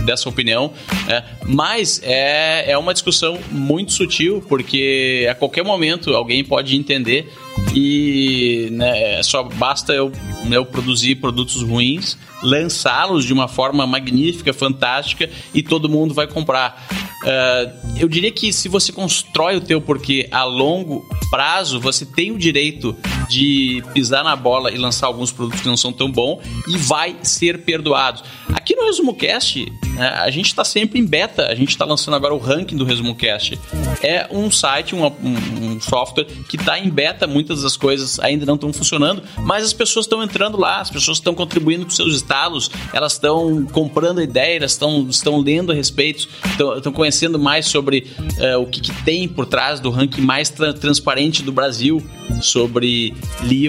[0.07, 0.71] dessa opinião,
[1.05, 1.23] né?
[1.45, 7.31] mas é, é uma discussão muito sutil, porque a qualquer momento alguém pode entender
[7.75, 10.11] e né, só basta eu,
[10.49, 16.87] eu produzir produtos ruins, lançá-los de uma forma magnífica, fantástica e todo mundo vai comprar.
[17.23, 22.31] Uh, eu diria que se você constrói o teu porquê a longo prazo, você tem
[22.31, 22.95] o direito
[23.27, 27.15] de pisar na bola e lançar alguns produtos que não são tão bons e vai
[27.23, 28.21] ser perdoado.
[28.53, 32.15] Aqui no Resumo Cast, né, a gente está sempre em beta, a gente está lançando
[32.15, 33.59] agora o ranking do Resumo Cast.
[34.01, 38.55] é um site, um, um software que está em beta, muitas das coisas ainda não
[38.55, 42.69] estão funcionando, mas as pessoas estão entrando lá, as pessoas estão contribuindo com seus estalos,
[42.93, 48.07] elas estão comprando ideias, estão, estão lendo a respeito, estão, estão conhecendo mais sobre
[48.39, 52.03] uh, o que, que, tem por trás do ranking mais tra transparente do Brasil
[52.41, 53.13] sobre
[53.43, 53.66] livros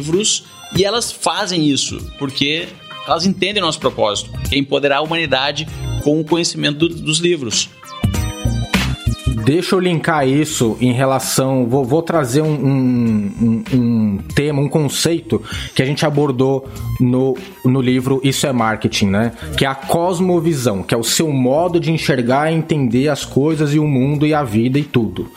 [0.77, 2.69] e elas fazem isso porque
[3.07, 5.67] elas entendem nosso propósito, que é empoderar a humanidade
[6.03, 7.71] com o conhecimento do, dos livros.
[9.49, 11.67] Deixa eu linkar isso em relação.
[11.67, 15.43] Vou, vou trazer um, um, um, tema, um conceito
[15.75, 16.69] que a gente abordou
[17.01, 17.35] no,
[17.65, 19.33] no livro Isso é Marketing, né?
[19.57, 23.73] Que é a cosmovisão, que é o seu modo de enxergar e entender as coisas
[23.73, 25.31] e o mundo e a vida e tudo.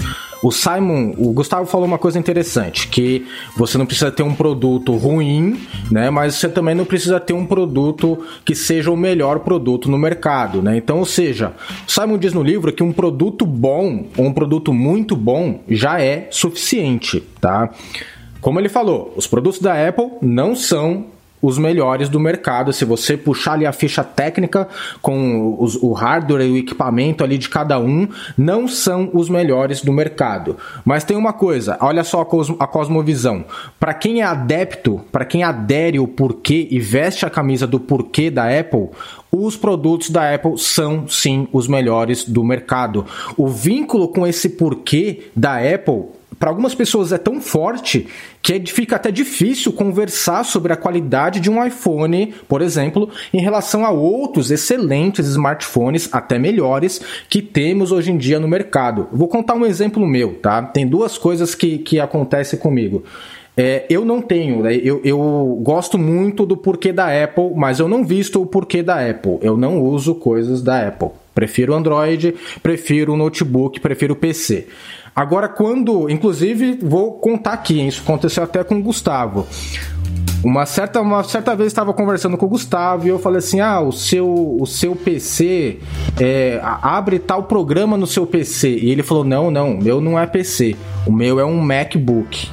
[0.44, 4.96] O Simon, o Gustavo falou uma coisa interessante, que você não precisa ter um produto
[4.96, 5.60] ruim,
[5.92, 6.10] né?
[6.10, 10.62] Mas você também não precisa ter um produto que seja o melhor produto no mercado,
[10.62, 10.78] né?
[10.78, 11.54] Então, ou seja,
[11.88, 16.02] o Simon diz no livro que um produto bom ou um produto muito bom já
[16.02, 17.70] é suficiente, tá?
[18.40, 21.06] Como ele falou, os produtos da Apple não são
[21.42, 22.72] os melhores do mercado.
[22.72, 24.68] Se você puxar ali a ficha técnica
[25.02, 29.82] com os, o hardware e o equipamento ali de cada um, não são os melhores
[29.82, 30.58] do mercado.
[30.86, 33.46] Mas tem uma coisa, olha só a, cosmo, a cosmovisão.
[33.80, 38.30] Para quem é adepto, para quem adere o porquê e veste a camisa do porquê
[38.30, 38.90] da Apple,
[39.32, 43.06] os produtos da Apple são sim os melhores do mercado.
[43.38, 48.08] O vínculo com esse porquê da Apple para algumas pessoas é tão forte
[48.42, 53.42] que é, fica até difícil conversar sobre a qualidade de um iPhone, por exemplo, em
[53.42, 59.08] relação a outros excelentes smartphones, até melhores, que temos hoje em dia no mercado.
[59.12, 60.64] Vou contar um exemplo meu, tá?
[60.64, 63.04] Tem duas coisas que, que acontecem comigo.
[63.56, 64.76] É, eu não tenho, né?
[64.76, 69.08] eu, eu gosto muito do porquê da Apple, mas eu não visto o porquê da
[69.08, 69.38] Apple.
[69.42, 71.10] Eu não uso coisas da Apple.
[71.36, 74.68] Prefiro Android, prefiro notebook, prefiro PC.
[75.16, 76.10] Agora, quando.
[76.10, 79.46] Inclusive, vou contar aqui, isso aconteceu até com o Gustavo.
[80.44, 83.80] Uma certa, uma certa vez estava conversando com o Gustavo e eu falei assim: ah,
[83.80, 85.80] o seu, o seu PC
[86.20, 88.78] é, abre tal programa no seu PC.
[88.78, 92.50] E ele falou: não, não, meu não é PC, o meu é um MacBook.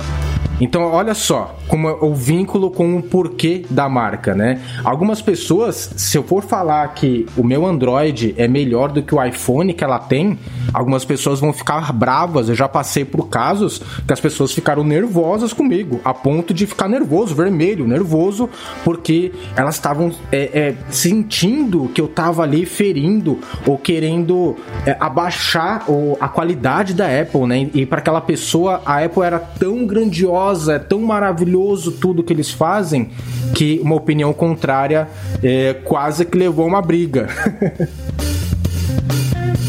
[0.61, 4.61] Então, olha só como é o vínculo com o porquê da marca, né?
[4.83, 9.23] Algumas pessoas, se eu for falar que o meu Android é melhor do que o
[9.23, 10.39] iPhone que ela tem,
[10.73, 12.49] algumas pessoas vão ficar bravas.
[12.49, 16.89] Eu já passei por casos que as pessoas ficaram nervosas comigo, a ponto de ficar
[16.89, 18.49] nervoso, vermelho, nervoso,
[18.85, 25.85] porque elas estavam é, é, sentindo que eu estava ali ferindo ou querendo é, abaixar
[25.87, 27.71] ou, a qualidade da Apple, né?
[27.75, 32.51] E para aquela pessoa, a Apple era tão grandiosa, é tão maravilhoso tudo que eles
[32.51, 33.11] fazem,
[33.55, 35.09] que uma opinião contrária
[35.43, 37.29] é, quase que levou a uma briga.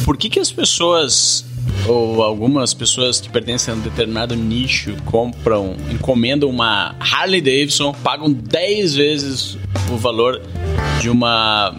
[0.06, 1.46] Por que, que as pessoas
[1.88, 8.32] ou algumas pessoas que pertencem a um determinado nicho compram, encomendam uma Harley Davidson, pagam
[8.32, 9.58] 10 vezes
[9.92, 10.42] o valor
[11.02, 11.76] de uma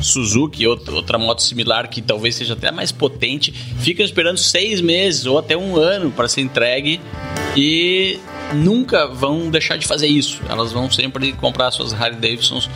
[0.00, 5.38] Suzuki, outra moto similar que talvez seja até mais potente, ficam esperando seis meses ou
[5.38, 7.00] até um ano para ser entregue
[7.56, 8.18] e
[8.52, 10.40] nunca vão deixar de fazer isso.
[10.48, 12.68] Elas vão sempre comprar suas Harley Davidsons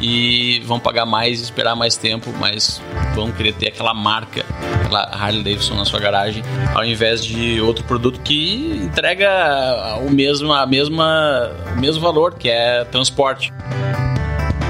[0.00, 2.80] e vão pagar mais, esperar mais tempo, mas
[3.14, 6.42] vão querer ter aquela marca, aquela Harley Davidson na sua garagem,
[6.74, 12.48] ao invés de outro produto que entrega o mesmo, a mesma, o mesmo valor, que
[12.48, 13.52] é transporte.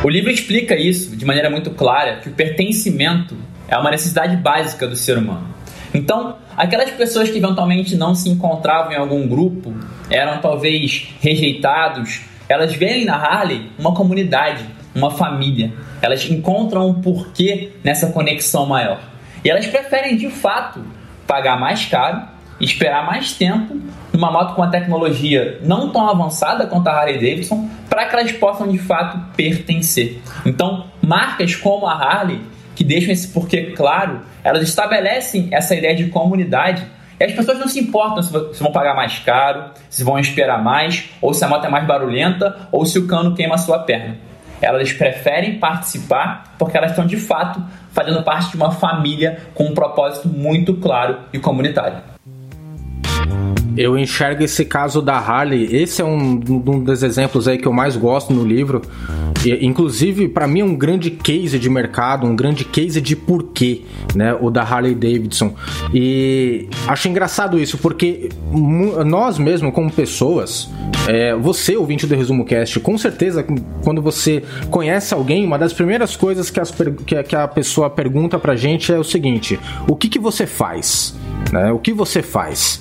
[0.03, 4.87] O livro explica isso de maneira muito clara, que o pertencimento é uma necessidade básica
[4.87, 5.58] do ser humano.
[5.93, 9.75] Então, aquelas pessoas que eventualmente não se encontravam em algum grupo,
[10.11, 15.73] eram talvez rejeitados, elas veem na Harley uma comunidade, uma família.
[16.01, 19.01] Elas encontram um porquê nessa conexão maior.
[19.45, 20.85] E elas preferem de fato
[21.27, 22.23] pagar mais caro,
[22.61, 23.79] esperar mais tempo
[24.13, 28.33] numa moto com uma tecnologia não tão avançada quanto a Harley Davidson, para que elas
[28.33, 30.21] possam de fato pertencer.
[30.45, 32.41] Então, marcas como a Harley
[32.79, 36.87] que deixam esse porquê claro, elas estabelecem essa ideia de comunidade
[37.19, 41.11] e as pessoas não se importam se vão pagar mais caro, se vão esperar mais,
[41.21, 44.17] ou se a moto é mais barulhenta, ou se o cano queima a sua perna.
[44.63, 47.61] Elas preferem participar porque elas estão de fato
[47.91, 51.99] fazendo parte de uma família com um propósito muito claro e comunitário.
[53.77, 57.73] Eu enxergo esse caso da Harley, esse é um, um dos exemplos aí que eu
[57.73, 58.83] mais gosto no livro.
[59.45, 63.83] E, inclusive, para mim é um grande case de mercado, um grande case de porquê,
[64.15, 64.35] né?
[64.41, 65.55] O da Harley Davidson.
[65.93, 70.69] E acho engraçado isso, porque nós mesmo, como pessoas,
[71.09, 73.45] é, você, ouvinte do Resumo Cast, com certeza,
[73.83, 76.75] quando você conhece alguém, uma das primeiras coisas que, as,
[77.07, 81.17] que, a pessoa pergunta pra gente é o seguinte: o que, que você faz?
[81.53, 81.73] Né?
[81.73, 82.81] O que você faz?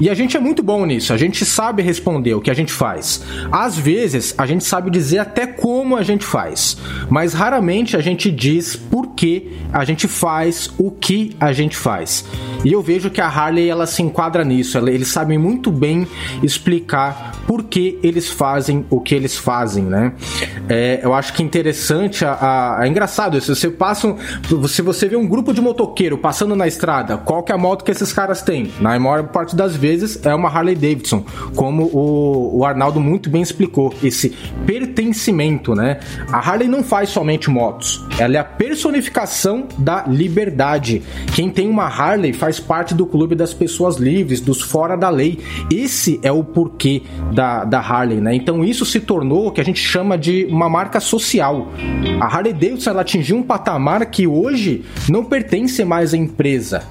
[0.00, 2.72] E a gente é muito bom nisso, a gente sabe responder o que a gente
[2.72, 3.22] faz.
[3.50, 6.76] Às vezes, a gente sabe dizer até como a gente faz,
[7.08, 12.24] mas raramente a gente diz por que a gente faz o que a gente faz.
[12.64, 16.06] E eu vejo que a Harley ela se enquadra nisso, eles sabem muito bem
[16.42, 20.12] explicar por que eles fazem o que eles fazem, né?
[20.68, 24.16] É, eu acho que interessante, a, a, é engraçado, se você passa,
[24.68, 27.84] se você vê um grupo de motoqueiro passando na estrada, qual que é a moto
[27.84, 28.72] que esses caras têm?
[28.80, 29.83] Na maior parte das vezes
[30.24, 31.24] é uma Harley Davidson,
[31.54, 34.30] como o, o Arnaldo muito bem explicou, esse
[34.66, 36.00] pertencimento, né?
[36.32, 41.02] A Harley não faz somente motos, ela é a personificação da liberdade.
[41.34, 45.38] Quem tem uma Harley faz parte do clube das pessoas livres, dos fora da lei.
[45.70, 48.34] Esse é o porquê da, da Harley, né?
[48.34, 51.68] Então isso se tornou o que a gente chama de uma marca social.
[52.20, 56.82] A Harley Davidson ela atingiu um patamar que hoje não pertence mais à empresa.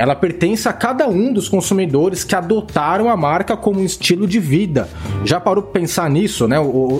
[0.00, 4.40] Ela pertence a cada um dos consumidores que adotaram a marca como um estilo de
[4.40, 4.88] vida.
[5.26, 6.56] Já parou para pensar nisso, né?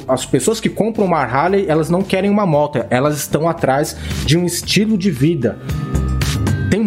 [0.06, 3.96] As pessoas que compram uma Harley, elas não querem uma moto, elas estão atrás
[4.26, 5.58] de um estilo de vida.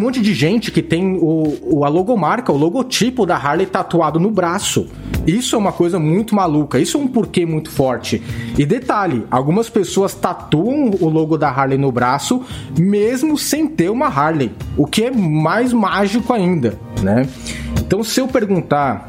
[0.04, 4.30] Monte de gente que tem o, o, a logomarca, o logotipo da Harley tatuado no
[4.30, 4.90] braço.
[5.26, 8.22] Isso é uma coisa muito maluca, isso é um porquê muito forte.
[8.58, 12.42] E detalhe, algumas pessoas tatuam o logo da Harley no braço,
[12.78, 17.26] mesmo sem ter uma Harley, o que é mais mágico ainda, né?
[17.80, 19.06] Então, se eu perguntar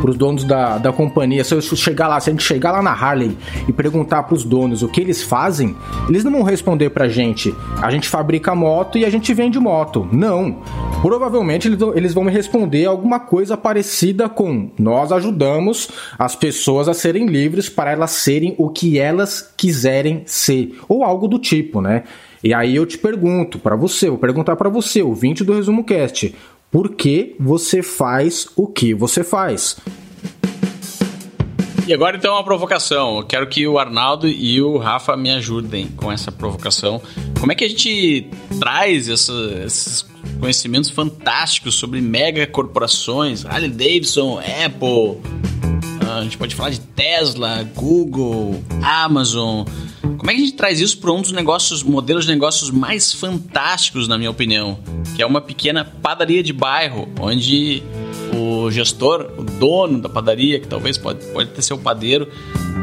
[0.00, 2.82] para os donos da, da companhia, se eu chegar lá, se a gente chegar lá
[2.82, 3.36] na Harley
[3.68, 5.76] e perguntar para os donos o que eles fazem,
[6.08, 7.54] eles não vão responder para a gente.
[7.80, 10.08] A gente fabrica moto e a gente vende moto.
[10.12, 10.62] Não.
[11.02, 15.88] Provavelmente eles vão me responder alguma coisa parecida com: nós ajudamos
[16.18, 21.26] as pessoas a serem livres para elas serem o que elas quiserem ser, ou algo
[21.26, 22.04] do tipo, né?
[22.42, 25.84] E aí eu te pergunto para você, vou perguntar para você, o 20 do Resumo
[25.84, 26.34] Cast,
[26.70, 29.76] por que você faz o que você faz.
[31.86, 33.16] E agora então uma provocação.
[33.16, 37.02] Eu quero que o Arnaldo e o Rafa me ajudem com essa provocação.
[37.40, 38.28] Como é que a gente
[38.60, 39.32] traz essa,
[39.64, 40.06] esses
[40.38, 45.20] conhecimentos fantásticos sobre mega corporações, Harley Davidson, Apple,
[46.18, 49.64] a gente pode falar de Tesla, Google, Amazon.
[50.02, 53.12] Como é que a gente traz isso para um dos negócios, modelos de negócios mais
[53.12, 54.78] fantásticos, na minha opinião,
[55.16, 57.82] que é uma pequena padaria de bairro, onde
[58.34, 62.28] o gestor, o dono da padaria, que talvez pode, pode ter seu padeiro,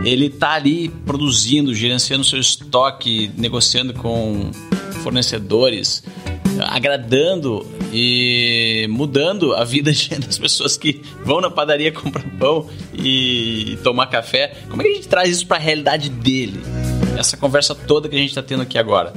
[0.04, 4.52] ele tá ali produzindo, gerenciando seu estoque, negociando com
[5.04, 6.04] fornecedores,
[6.60, 9.92] agradando e mudando a vida
[10.26, 14.54] das pessoas que vão na padaria comprar pão e tomar café.
[14.70, 16.62] Como é que a gente traz isso para a realidade dele?
[17.18, 19.14] Essa conversa toda que a gente está tendo aqui agora.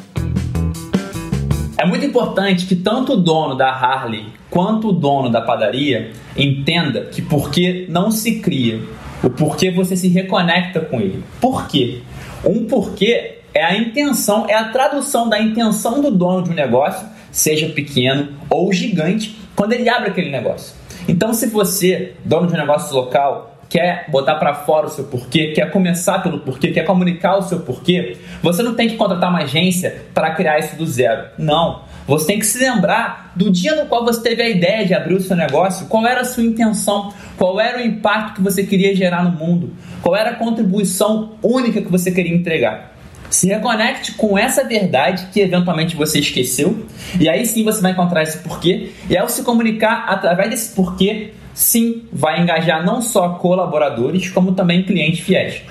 [1.76, 7.06] É muito importante que tanto o dono da Harley quanto o dono da padaria entenda
[7.06, 8.82] que porque não se cria,
[9.22, 11.24] o porquê você se reconecta com ele.
[11.40, 12.02] Por quê?
[12.44, 17.06] Um porquê é a intenção, é a tradução da intenção do dono de um negócio
[17.30, 20.74] seja pequeno ou gigante, quando ele abre aquele negócio.
[21.08, 25.52] Então, se você, dono de um negócio local, quer botar para fora o seu porquê,
[25.52, 29.42] quer começar pelo porquê, quer comunicar o seu porquê, você não tem que contratar uma
[29.42, 31.28] agência para criar isso do zero.
[31.38, 31.82] Não.
[32.06, 35.14] Você tem que se lembrar do dia no qual você teve a ideia de abrir
[35.14, 38.94] o seu negócio, qual era a sua intenção, qual era o impacto que você queria
[38.96, 39.72] gerar no mundo,
[40.02, 42.96] qual era a contribuição única que você queria entregar.
[43.30, 46.84] Se reconecte com essa verdade que eventualmente você esqueceu,
[47.18, 51.32] e aí sim você vai encontrar esse porquê, e ao se comunicar através desse porquê,
[51.54, 55.62] sim, vai engajar não só colaboradores, como também clientes fiéis.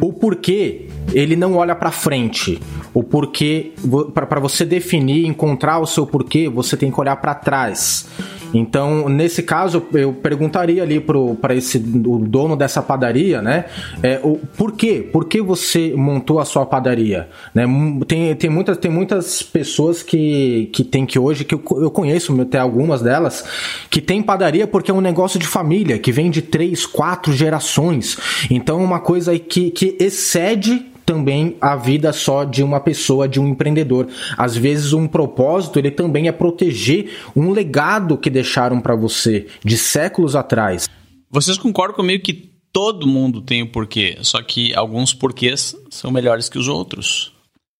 [0.00, 2.60] O porquê ele não olha para frente.
[2.92, 3.72] O porquê,
[4.12, 8.06] para você definir, encontrar o seu porquê, você tem que olhar para trás.
[8.54, 11.00] Então, nesse caso, eu perguntaria ali
[11.40, 13.64] para esse o dono dessa padaria, né?
[14.02, 15.08] É, o, por quê?
[15.12, 17.28] Por que você montou a sua padaria?
[17.52, 17.64] Né?
[18.06, 22.40] Tem, tem, muitas, tem muitas pessoas que, que tem que hoje, que eu, eu conheço
[22.40, 23.44] até algumas delas,
[23.90, 28.16] que tem padaria porque é um negócio de família, que vem de três, quatro gerações.
[28.50, 33.40] Então, é uma coisa que, que excede também a vida só de uma pessoa, de
[33.40, 34.08] um empreendedor.
[34.36, 39.76] Às vezes um propósito ele também é proteger um legado que deixaram para você de
[39.76, 40.88] séculos atrás.
[41.30, 46.48] Vocês concordam comigo que todo mundo tem um porquê, só que alguns porquês são melhores
[46.48, 47.32] que os outros.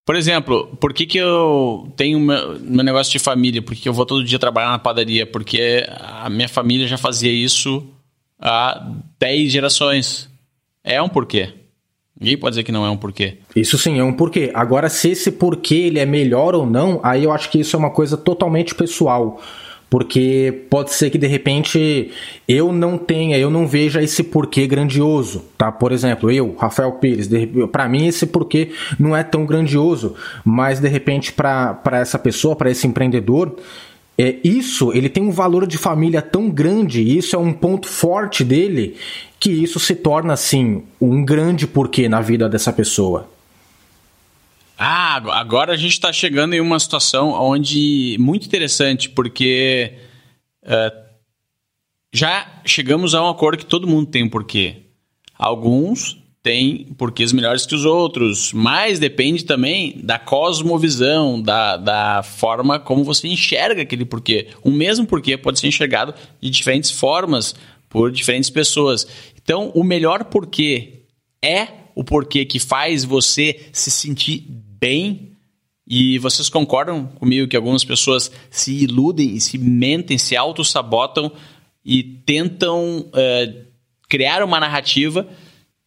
[0.05, 3.63] Por exemplo, por que, que eu tenho meu, meu negócio de família?
[3.63, 5.27] Porque eu vou todo dia trabalhar na padaria?
[5.27, 7.83] Porque a minha família já fazia isso
[8.39, 8.87] há
[9.19, 10.29] 10 gerações.
[10.83, 11.55] É um porquê.
[12.19, 13.39] Ninguém pode dizer que não é um porquê.
[13.57, 14.51] Isso sim, é um porquê.
[14.55, 17.79] Agora, se esse porquê ele é melhor ou não, aí eu acho que isso é
[17.79, 19.41] uma coisa totalmente pessoal.
[19.95, 22.11] porque pode ser que de repente
[22.49, 25.71] eu não tenha, eu não veja esse porquê grandioso, tá?
[25.71, 27.31] Por exemplo, eu, Rafael Pires,
[27.71, 32.73] para mim esse porquê não é tão grandioso, mas de repente para essa pessoa, para
[32.73, 33.55] esse empreendedor,
[34.17, 38.45] é, isso ele tem um valor de família tão grande, isso é um ponto forte
[38.45, 38.97] dele,
[39.41, 43.29] que isso se torna assim um grande porquê na vida dessa pessoa.
[44.79, 49.93] Ah, agora a gente está chegando em uma situação onde muito interessante, porque
[50.65, 51.05] uh,
[52.13, 54.83] já chegamos a um acordo que todo mundo tem um porquê.
[55.37, 62.79] Alguns têm porquês melhores que os outros, mas depende também da cosmovisão, da, da forma
[62.79, 64.49] como você enxerga aquele porquê.
[64.63, 67.55] O mesmo porquê pode ser enxergado de diferentes formas
[67.89, 69.07] por diferentes pessoas.
[69.43, 71.05] Então, o melhor porquê
[71.43, 75.31] é o porquê que faz você se sentir bem.
[75.89, 81.33] E vocês concordam comigo que algumas pessoas se iludem, se mentem, se auto-sabotam
[81.83, 83.65] e tentam uh,
[84.11, 85.27] criar uma narrativa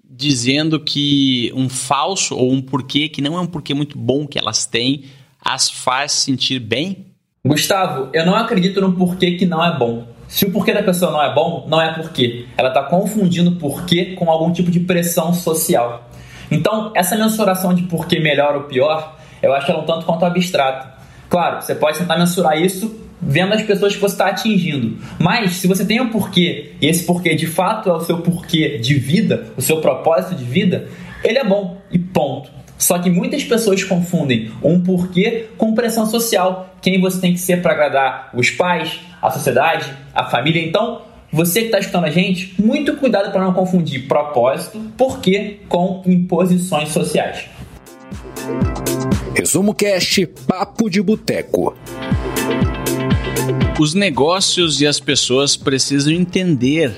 [0.09, 4.39] dizendo que um falso ou um porquê que não é um porquê muito bom que
[4.39, 5.05] elas têm
[5.43, 7.05] as faz sentir bem?
[7.45, 10.07] Gustavo, eu não acredito no porquê que não é bom.
[10.27, 12.45] Se o porquê da pessoa não é bom, não é porquê.
[12.57, 16.09] Ela está confundindo porquê com algum tipo de pressão social.
[16.51, 20.97] Então, essa mensuração de porquê melhor ou pior, eu acho ela um tanto quanto abstrata.
[21.29, 24.97] Claro, você pode tentar mensurar isso vendo as pessoas que você está atingindo.
[25.19, 28.77] Mas se você tem um porquê, e esse porquê de fato é o seu porquê
[28.77, 30.87] de vida, o seu propósito de vida,
[31.23, 32.49] ele é bom e ponto.
[32.77, 36.75] Só que muitas pessoas confundem um porquê com pressão social.
[36.81, 40.63] Quem você tem que ser para agradar os pais, a sociedade, a família.
[40.63, 41.01] Então,
[41.31, 46.89] você que está escutando a gente, muito cuidado para não confundir propósito, porquê com imposições
[46.89, 47.45] sociais.
[49.35, 51.75] Resumo Cast Papo de Boteco.
[53.79, 56.95] Os negócios e as pessoas precisam entender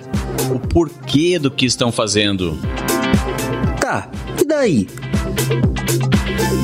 [0.54, 2.58] o porquê do que estão fazendo.
[3.80, 4.10] Tá,
[4.40, 4.88] e daí?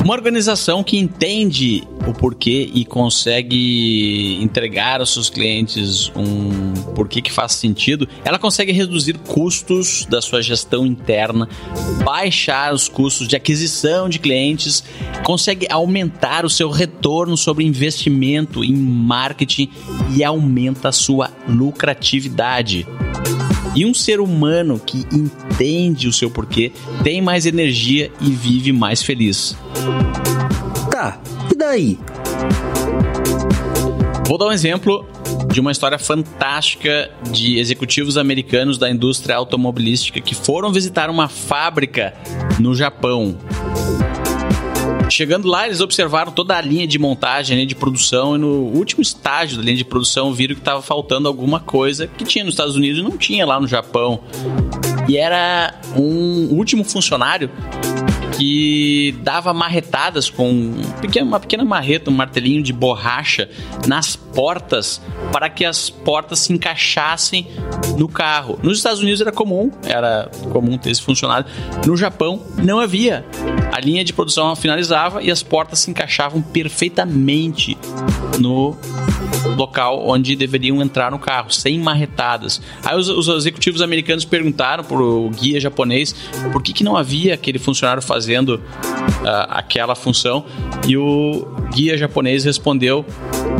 [0.06, 7.32] Uma organização que entende o porquê e consegue entregar aos seus clientes um porquê que
[7.32, 11.48] faz sentido, ela consegue reduzir custos da sua gestão interna,
[12.04, 14.84] baixar os custos de aquisição de clientes,
[15.24, 19.68] consegue aumentar o seu retorno sobre investimento em marketing
[20.14, 22.86] e aumenta a sua lucratividade.
[23.74, 29.02] E um ser humano que entende o seu porquê tem mais energia e vive mais
[29.02, 29.56] feliz.
[30.90, 31.20] Tá,
[31.52, 31.98] e daí?
[34.26, 35.06] Vou dar um exemplo
[35.52, 42.14] de uma história fantástica de executivos americanos da indústria automobilística que foram visitar uma fábrica
[42.58, 43.36] no Japão.
[45.08, 49.00] Chegando lá, eles observaram toda a linha de montagem, linha de produção, e no último
[49.00, 52.76] estágio da linha de produção viram que estava faltando alguma coisa que tinha nos Estados
[52.76, 54.20] Unidos e não tinha lá no Japão.
[55.08, 57.50] E era um último funcionário
[58.36, 60.74] que dava marretadas com
[61.22, 63.48] uma pequena marreta, um martelinho de borracha
[63.86, 65.00] nas portas
[65.32, 67.46] para que as portas se encaixassem
[67.96, 68.58] no carro.
[68.62, 71.46] Nos Estados Unidos era comum, era comum ter esse funcionário.
[71.86, 73.24] No Japão não havia.
[73.72, 77.76] A linha de produção finalizava e as portas se encaixavam perfeitamente
[78.38, 78.76] no
[79.56, 82.60] local onde deveriam entrar no carro, sem marretadas.
[82.84, 86.14] Aí os, os executivos americanos perguntaram para o guia japonês
[86.52, 90.44] por que, que não havia aquele funcionário fazendo uh, aquela função
[90.86, 93.04] e o guia japonês respondeu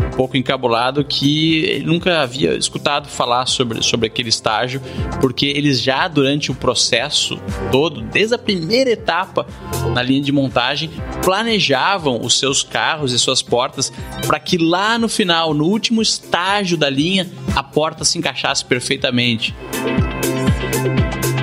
[0.06, 4.80] um pouco encabulado que ele nunca havia escutado falar sobre, sobre aquele estágio,
[5.20, 7.38] porque eles já durante o processo
[7.70, 9.46] todo, desde a primeira etapa
[9.94, 10.90] na linha de montagem,
[11.22, 13.92] planejavam os seus carros e suas portas
[14.26, 19.54] para que lá no final, no último estágio da linha, a porta se encaixasse perfeitamente.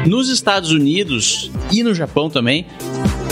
[0.06, 2.66] Nos Estados Unidos e no Japão também,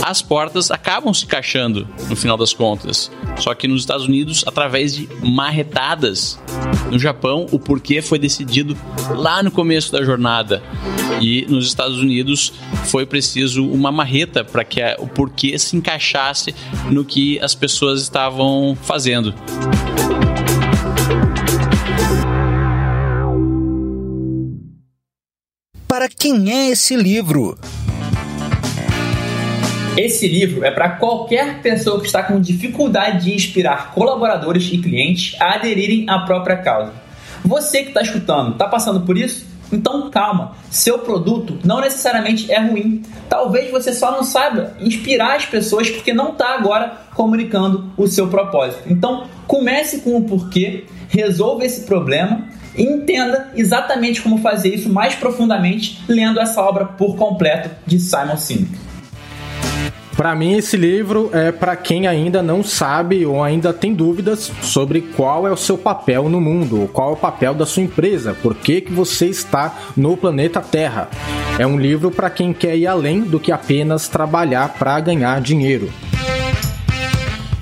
[0.01, 3.11] as portas acabam se encaixando no final das contas.
[3.37, 6.39] Só que nos Estados Unidos, através de marretadas.
[6.89, 8.75] No Japão, o porquê foi decidido
[9.15, 10.63] lá no começo da jornada.
[11.21, 12.53] E nos Estados Unidos
[12.85, 16.55] foi preciso uma marreta para que o porquê se encaixasse
[16.89, 19.33] no que as pessoas estavam fazendo.
[25.91, 27.57] Para quem é esse livro?
[29.97, 35.35] Esse livro é para qualquer pessoa que está com dificuldade de inspirar colaboradores e clientes
[35.37, 36.93] a aderirem à própria causa.
[37.43, 39.45] Você que está escutando, está passando por isso?
[39.69, 43.03] Então calma, seu produto não necessariamente é ruim.
[43.27, 48.29] Talvez você só não saiba inspirar as pessoas porque não está agora comunicando o seu
[48.29, 48.83] propósito.
[48.87, 52.47] Então comece com o porquê, resolva esse problema
[52.77, 58.91] entenda exatamente como fazer isso mais profundamente lendo essa obra por completo de Simon Sinek.
[60.15, 65.01] Para mim, esse livro é para quem ainda não sabe ou ainda tem dúvidas sobre
[65.01, 68.53] qual é o seu papel no mundo, qual é o papel da sua empresa, por
[68.53, 71.09] que, que você está no planeta Terra.
[71.57, 75.91] É um livro para quem quer ir além do que apenas trabalhar para ganhar dinheiro.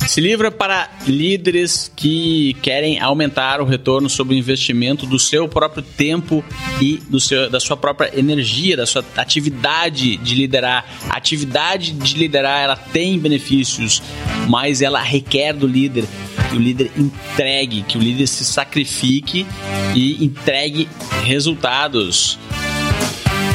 [0.09, 5.47] Esse livro é para líderes que querem aumentar o retorno sobre o investimento do seu
[5.47, 6.43] próprio tempo
[6.81, 10.83] e do seu, da sua própria energia, da sua atividade de liderar.
[11.07, 14.01] A atividade de liderar ela tem benefícios,
[14.47, 16.05] mas ela requer do líder
[16.49, 19.45] que o líder entregue, que o líder se sacrifique
[19.93, 20.89] e entregue
[21.23, 22.39] resultados.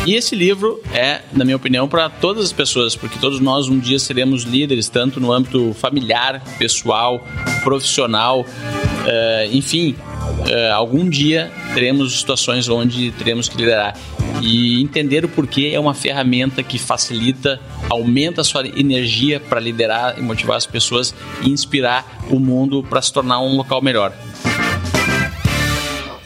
[0.07, 3.79] E esse livro é, na minha opinião, para todas as pessoas, porque todos nós um
[3.79, 7.27] dia seremos líderes, tanto no âmbito familiar, pessoal,
[7.63, 13.97] profissional, uh, enfim, uh, algum dia teremos situações onde teremos que liderar.
[14.43, 20.19] E entender o porquê é uma ferramenta que facilita, aumenta a sua energia para liderar
[20.19, 24.13] e motivar as pessoas e inspirar o mundo para se tornar um local melhor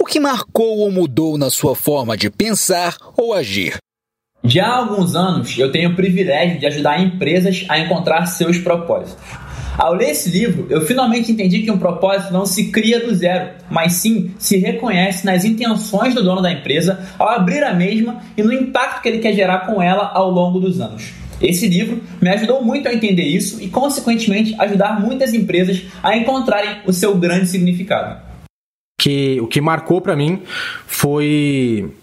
[0.09, 3.77] que marcou ou mudou na sua forma de pensar ou agir?
[4.43, 9.23] Já há alguns anos eu tenho o privilégio de ajudar empresas a encontrar seus propósitos.
[9.77, 13.51] Ao ler esse livro, eu finalmente entendi que um propósito não se cria do zero,
[13.71, 18.43] mas sim se reconhece nas intenções do dono da empresa ao abrir a mesma e
[18.43, 21.13] no impacto que ele quer gerar com ela ao longo dos anos.
[21.41, 26.79] Esse livro me ajudou muito a entender isso e, consequentemente, ajudar muitas empresas a encontrarem
[26.87, 28.28] o seu grande significado
[28.99, 30.43] que o que marcou para mim
[30.87, 31.95] foi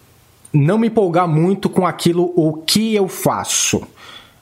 [0.54, 3.86] não me empolgar muito com aquilo o que eu faço,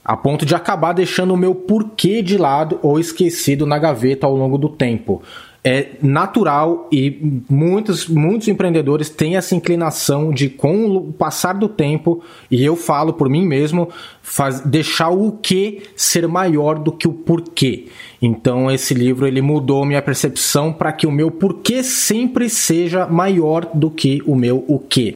[0.06, 4.36] a ponto de acabar deixando o meu porquê de lado ou esquecido na gaveta ao
[4.36, 5.24] longo do tempo
[5.66, 12.22] é natural e muitos, muitos empreendedores têm essa inclinação de, com o passar do tempo,
[12.52, 13.90] e eu falo por mim mesmo,
[14.22, 17.88] faz, deixar o que ser maior do que o porquê.
[18.22, 23.66] Então esse livro ele mudou minha percepção para que o meu porquê sempre seja maior
[23.74, 25.14] do que o meu o que.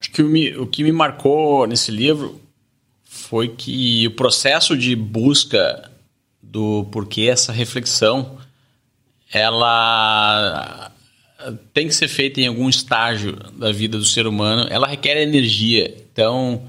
[0.00, 0.22] Acho que
[0.56, 2.40] o que me marcou nesse livro
[3.04, 5.90] foi que o processo de busca
[6.42, 8.36] do porquê, essa reflexão,
[9.32, 10.92] ela
[11.72, 15.94] tem que ser feita em algum estágio da vida do ser humano, ela requer energia.
[16.12, 16.62] Então,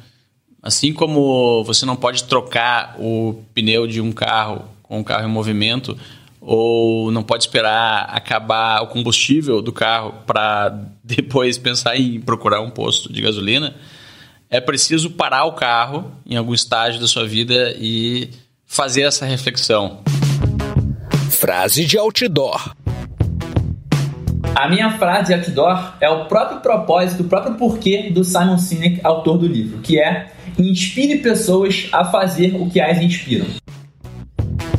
[0.61, 5.32] assim como você não pode trocar o pneu de um carro com um carro em
[5.32, 5.97] movimento,
[6.39, 12.70] ou não pode esperar acabar o combustível do carro para depois pensar em procurar um
[12.70, 13.76] posto de gasolina,
[14.49, 18.30] é preciso parar o carro em algum estágio da sua vida e
[18.66, 20.03] fazer essa reflexão
[21.34, 22.75] frase de outdoor.
[24.55, 29.01] A minha frase de outdoor é o próprio propósito, o próprio porquê do Simon Sinek,
[29.03, 30.27] autor do livro, que é
[30.57, 33.47] inspire pessoas a fazer o que as inspiram.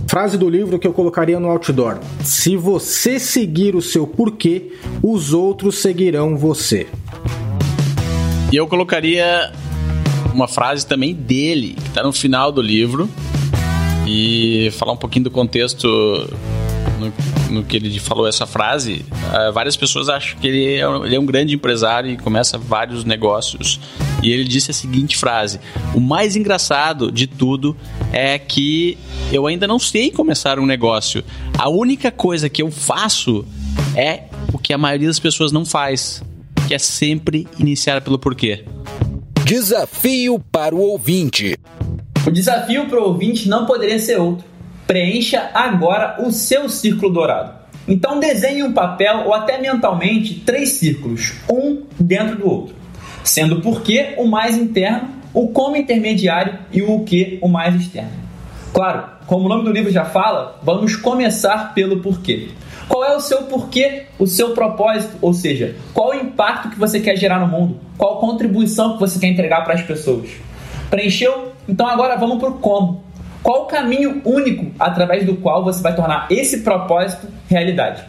[0.08, 5.32] Frase do livro que eu colocaria no outdoor: Se você seguir o seu porquê, os
[5.32, 6.86] outros seguirão você.
[8.52, 9.52] E eu colocaria
[10.32, 13.10] uma frase também dele, que está no final do livro,
[14.06, 15.86] e falar um pouquinho do contexto
[16.98, 17.12] no,
[17.54, 19.04] no que ele falou essa frase.
[19.12, 22.58] Uh, várias pessoas acham que ele é, um, ele é um grande empresário e começa
[22.58, 23.80] vários negócios.
[24.22, 25.60] E ele disse a seguinte frase:
[25.94, 27.76] O mais engraçado de tudo
[28.12, 28.98] é que
[29.32, 31.24] eu ainda não sei começar um negócio.
[31.58, 33.44] A única coisa que eu faço
[33.96, 36.22] é o que a maioria das pessoas não faz,
[36.66, 38.64] que é sempre iniciar pelo porquê.
[39.44, 41.56] Desafio para o ouvinte.
[42.26, 44.46] O desafio para o ouvinte não poderia ser outro.
[44.86, 47.52] Preencha agora o seu círculo dourado.
[47.86, 52.74] Então desenhe um papel ou até mentalmente três círculos, um dentro do outro,
[53.22, 57.74] sendo o porquê o mais interno, o como intermediário e o o que o mais
[57.74, 58.12] externo.
[58.72, 62.48] Claro, como o nome do livro já fala, vamos começar pelo porquê.
[62.88, 67.00] Qual é o seu porquê, o seu propósito, ou seja, qual o impacto que você
[67.00, 70.30] quer gerar no mundo, qual contribuição que você quer entregar para as pessoas.
[70.90, 71.53] Preencheu?
[71.68, 73.04] Então agora vamos para o como.
[73.42, 78.02] Qual o caminho único através do qual você vai tornar esse propósito realidade?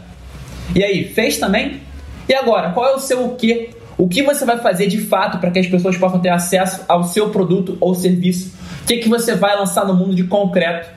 [0.73, 1.81] E aí, fez também?
[2.27, 3.69] E agora, qual é o seu o quê?
[3.97, 7.03] O que você vai fazer de fato para que as pessoas possam ter acesso ao
[7.03, 8.53] seu produto ou serviço?
[8.83, 10.89] O que, que você vai lançar no mundo de concreto?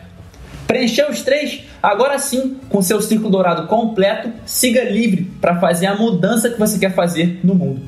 [0.66, 1.60] Preencheu os três?
[1.82, 6.78] Agora sim, com seu círculo dourado completo, siga livre para fazer a mudança que você
[6.78, 7.80] quer fazer no mundo.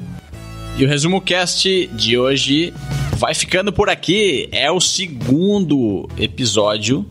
[0.79, 2.73] E o Resumo Cast de hoje
[3.21, 4.49] vai ficando por aqui.
[4.51, 7.05] É o segundo episódio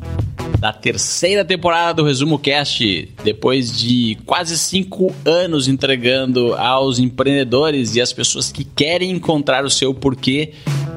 [0.60, 8.02] da terceira temporada do Resumo Cast, depois de quase cinco anos entregando aos empreendedores e
[8.02, 10.54] às pessoas que querem encontrar o seu porquê,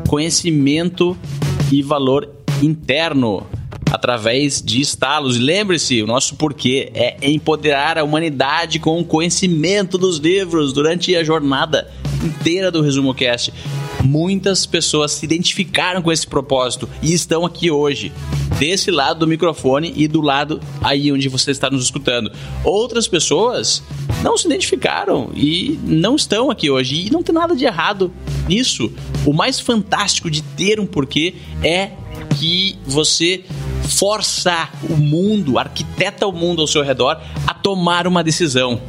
[0.09, 1.15] conhecimento
[1.71, 2.31] e valor
[2.63, 3.47] interno
[3.91, 5.39] através de estalos.
[5.39, 11.23] Lembre-se, o nosso porquê é empoderar a humanidade com o conhecimento dos livros durante a
[11.23, 11.91] jornada
[12.25, 13.53] inteira do Resumo Cast.
[14.05, 18.13] Muitas pessoas se identificaram com esse propósito e estão aqui hoje,
[18.59, 22.31] desse lado do microfone e do lado aí onde você está nos escutando.
[22.65, 23.83] Outras pessoas
[24.23, 27.07] não se identificaram e não estão aqui hoje.
[27.07, 28.13] E não tem nada de errado
[28.49, 28.93] nisso.
[29.27, 31.91] O mais fantástico de ter um porquê é
[32.39, 33.45] que você
[33.83, 38.81] força o mundo, arquiteta o mundo ao seu redor a tomar uma decisão.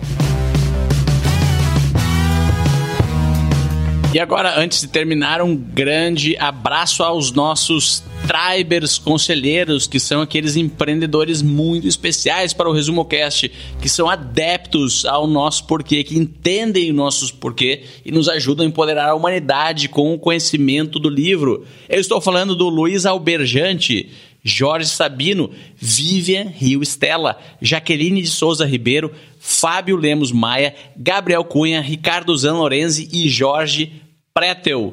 [4.13, 10.55] E agora, antes de terminar, um grande abraço aos nossos Tribers conselheiros, que são aqueles
[10.55, 13.51] empreendedores muito especiais para o Resumo Cast,
[13.81, 18.69] que são adeptos ao nosso porquê, que entendem o nosso porquê e nos ajudam a
[18.69, 21.65] empoderar a humanidade com o conhecimento do livro.
[21.89, 24.11] Eu estou falando do Luiz Alberjante,
[24.43, 32.37] Jorge Sabino, Vivian Rio Estela, Jaqueline de Souza Ribeiro, Fábio Lemos Maia, Gabriel Cunha, Ricardo
[32.37, 34.02] Zan Lorenzi e Jorge
[34.35, 34.91] Pretel.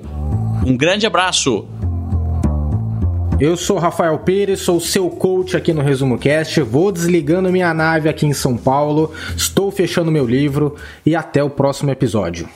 [0.67, 1.67] Um grande abraço!
[3.41, 6.61] Eu sou Rafael Pires, sou seu coach aqui no Resumo Cast.
[6.61, 10.77] Vou desligando minha nave aqui em São Paulo, estou fechando meu livro
[11.07, 12.51] e até o próximo episódio.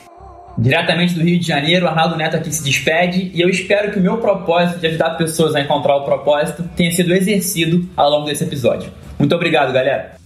[0.59, 4.03] Diretamente do Rio de Janeiro, Arnaldo Neto aqui se despede e eu espero que o
[4.03, 8.43] meu propósito de ajudar pessoas a encontrar o propósito tenha sido exercido ao longo desse
[8.43, 8.91] episódio.
[9.17, 10.17] Muito obrigado, galera.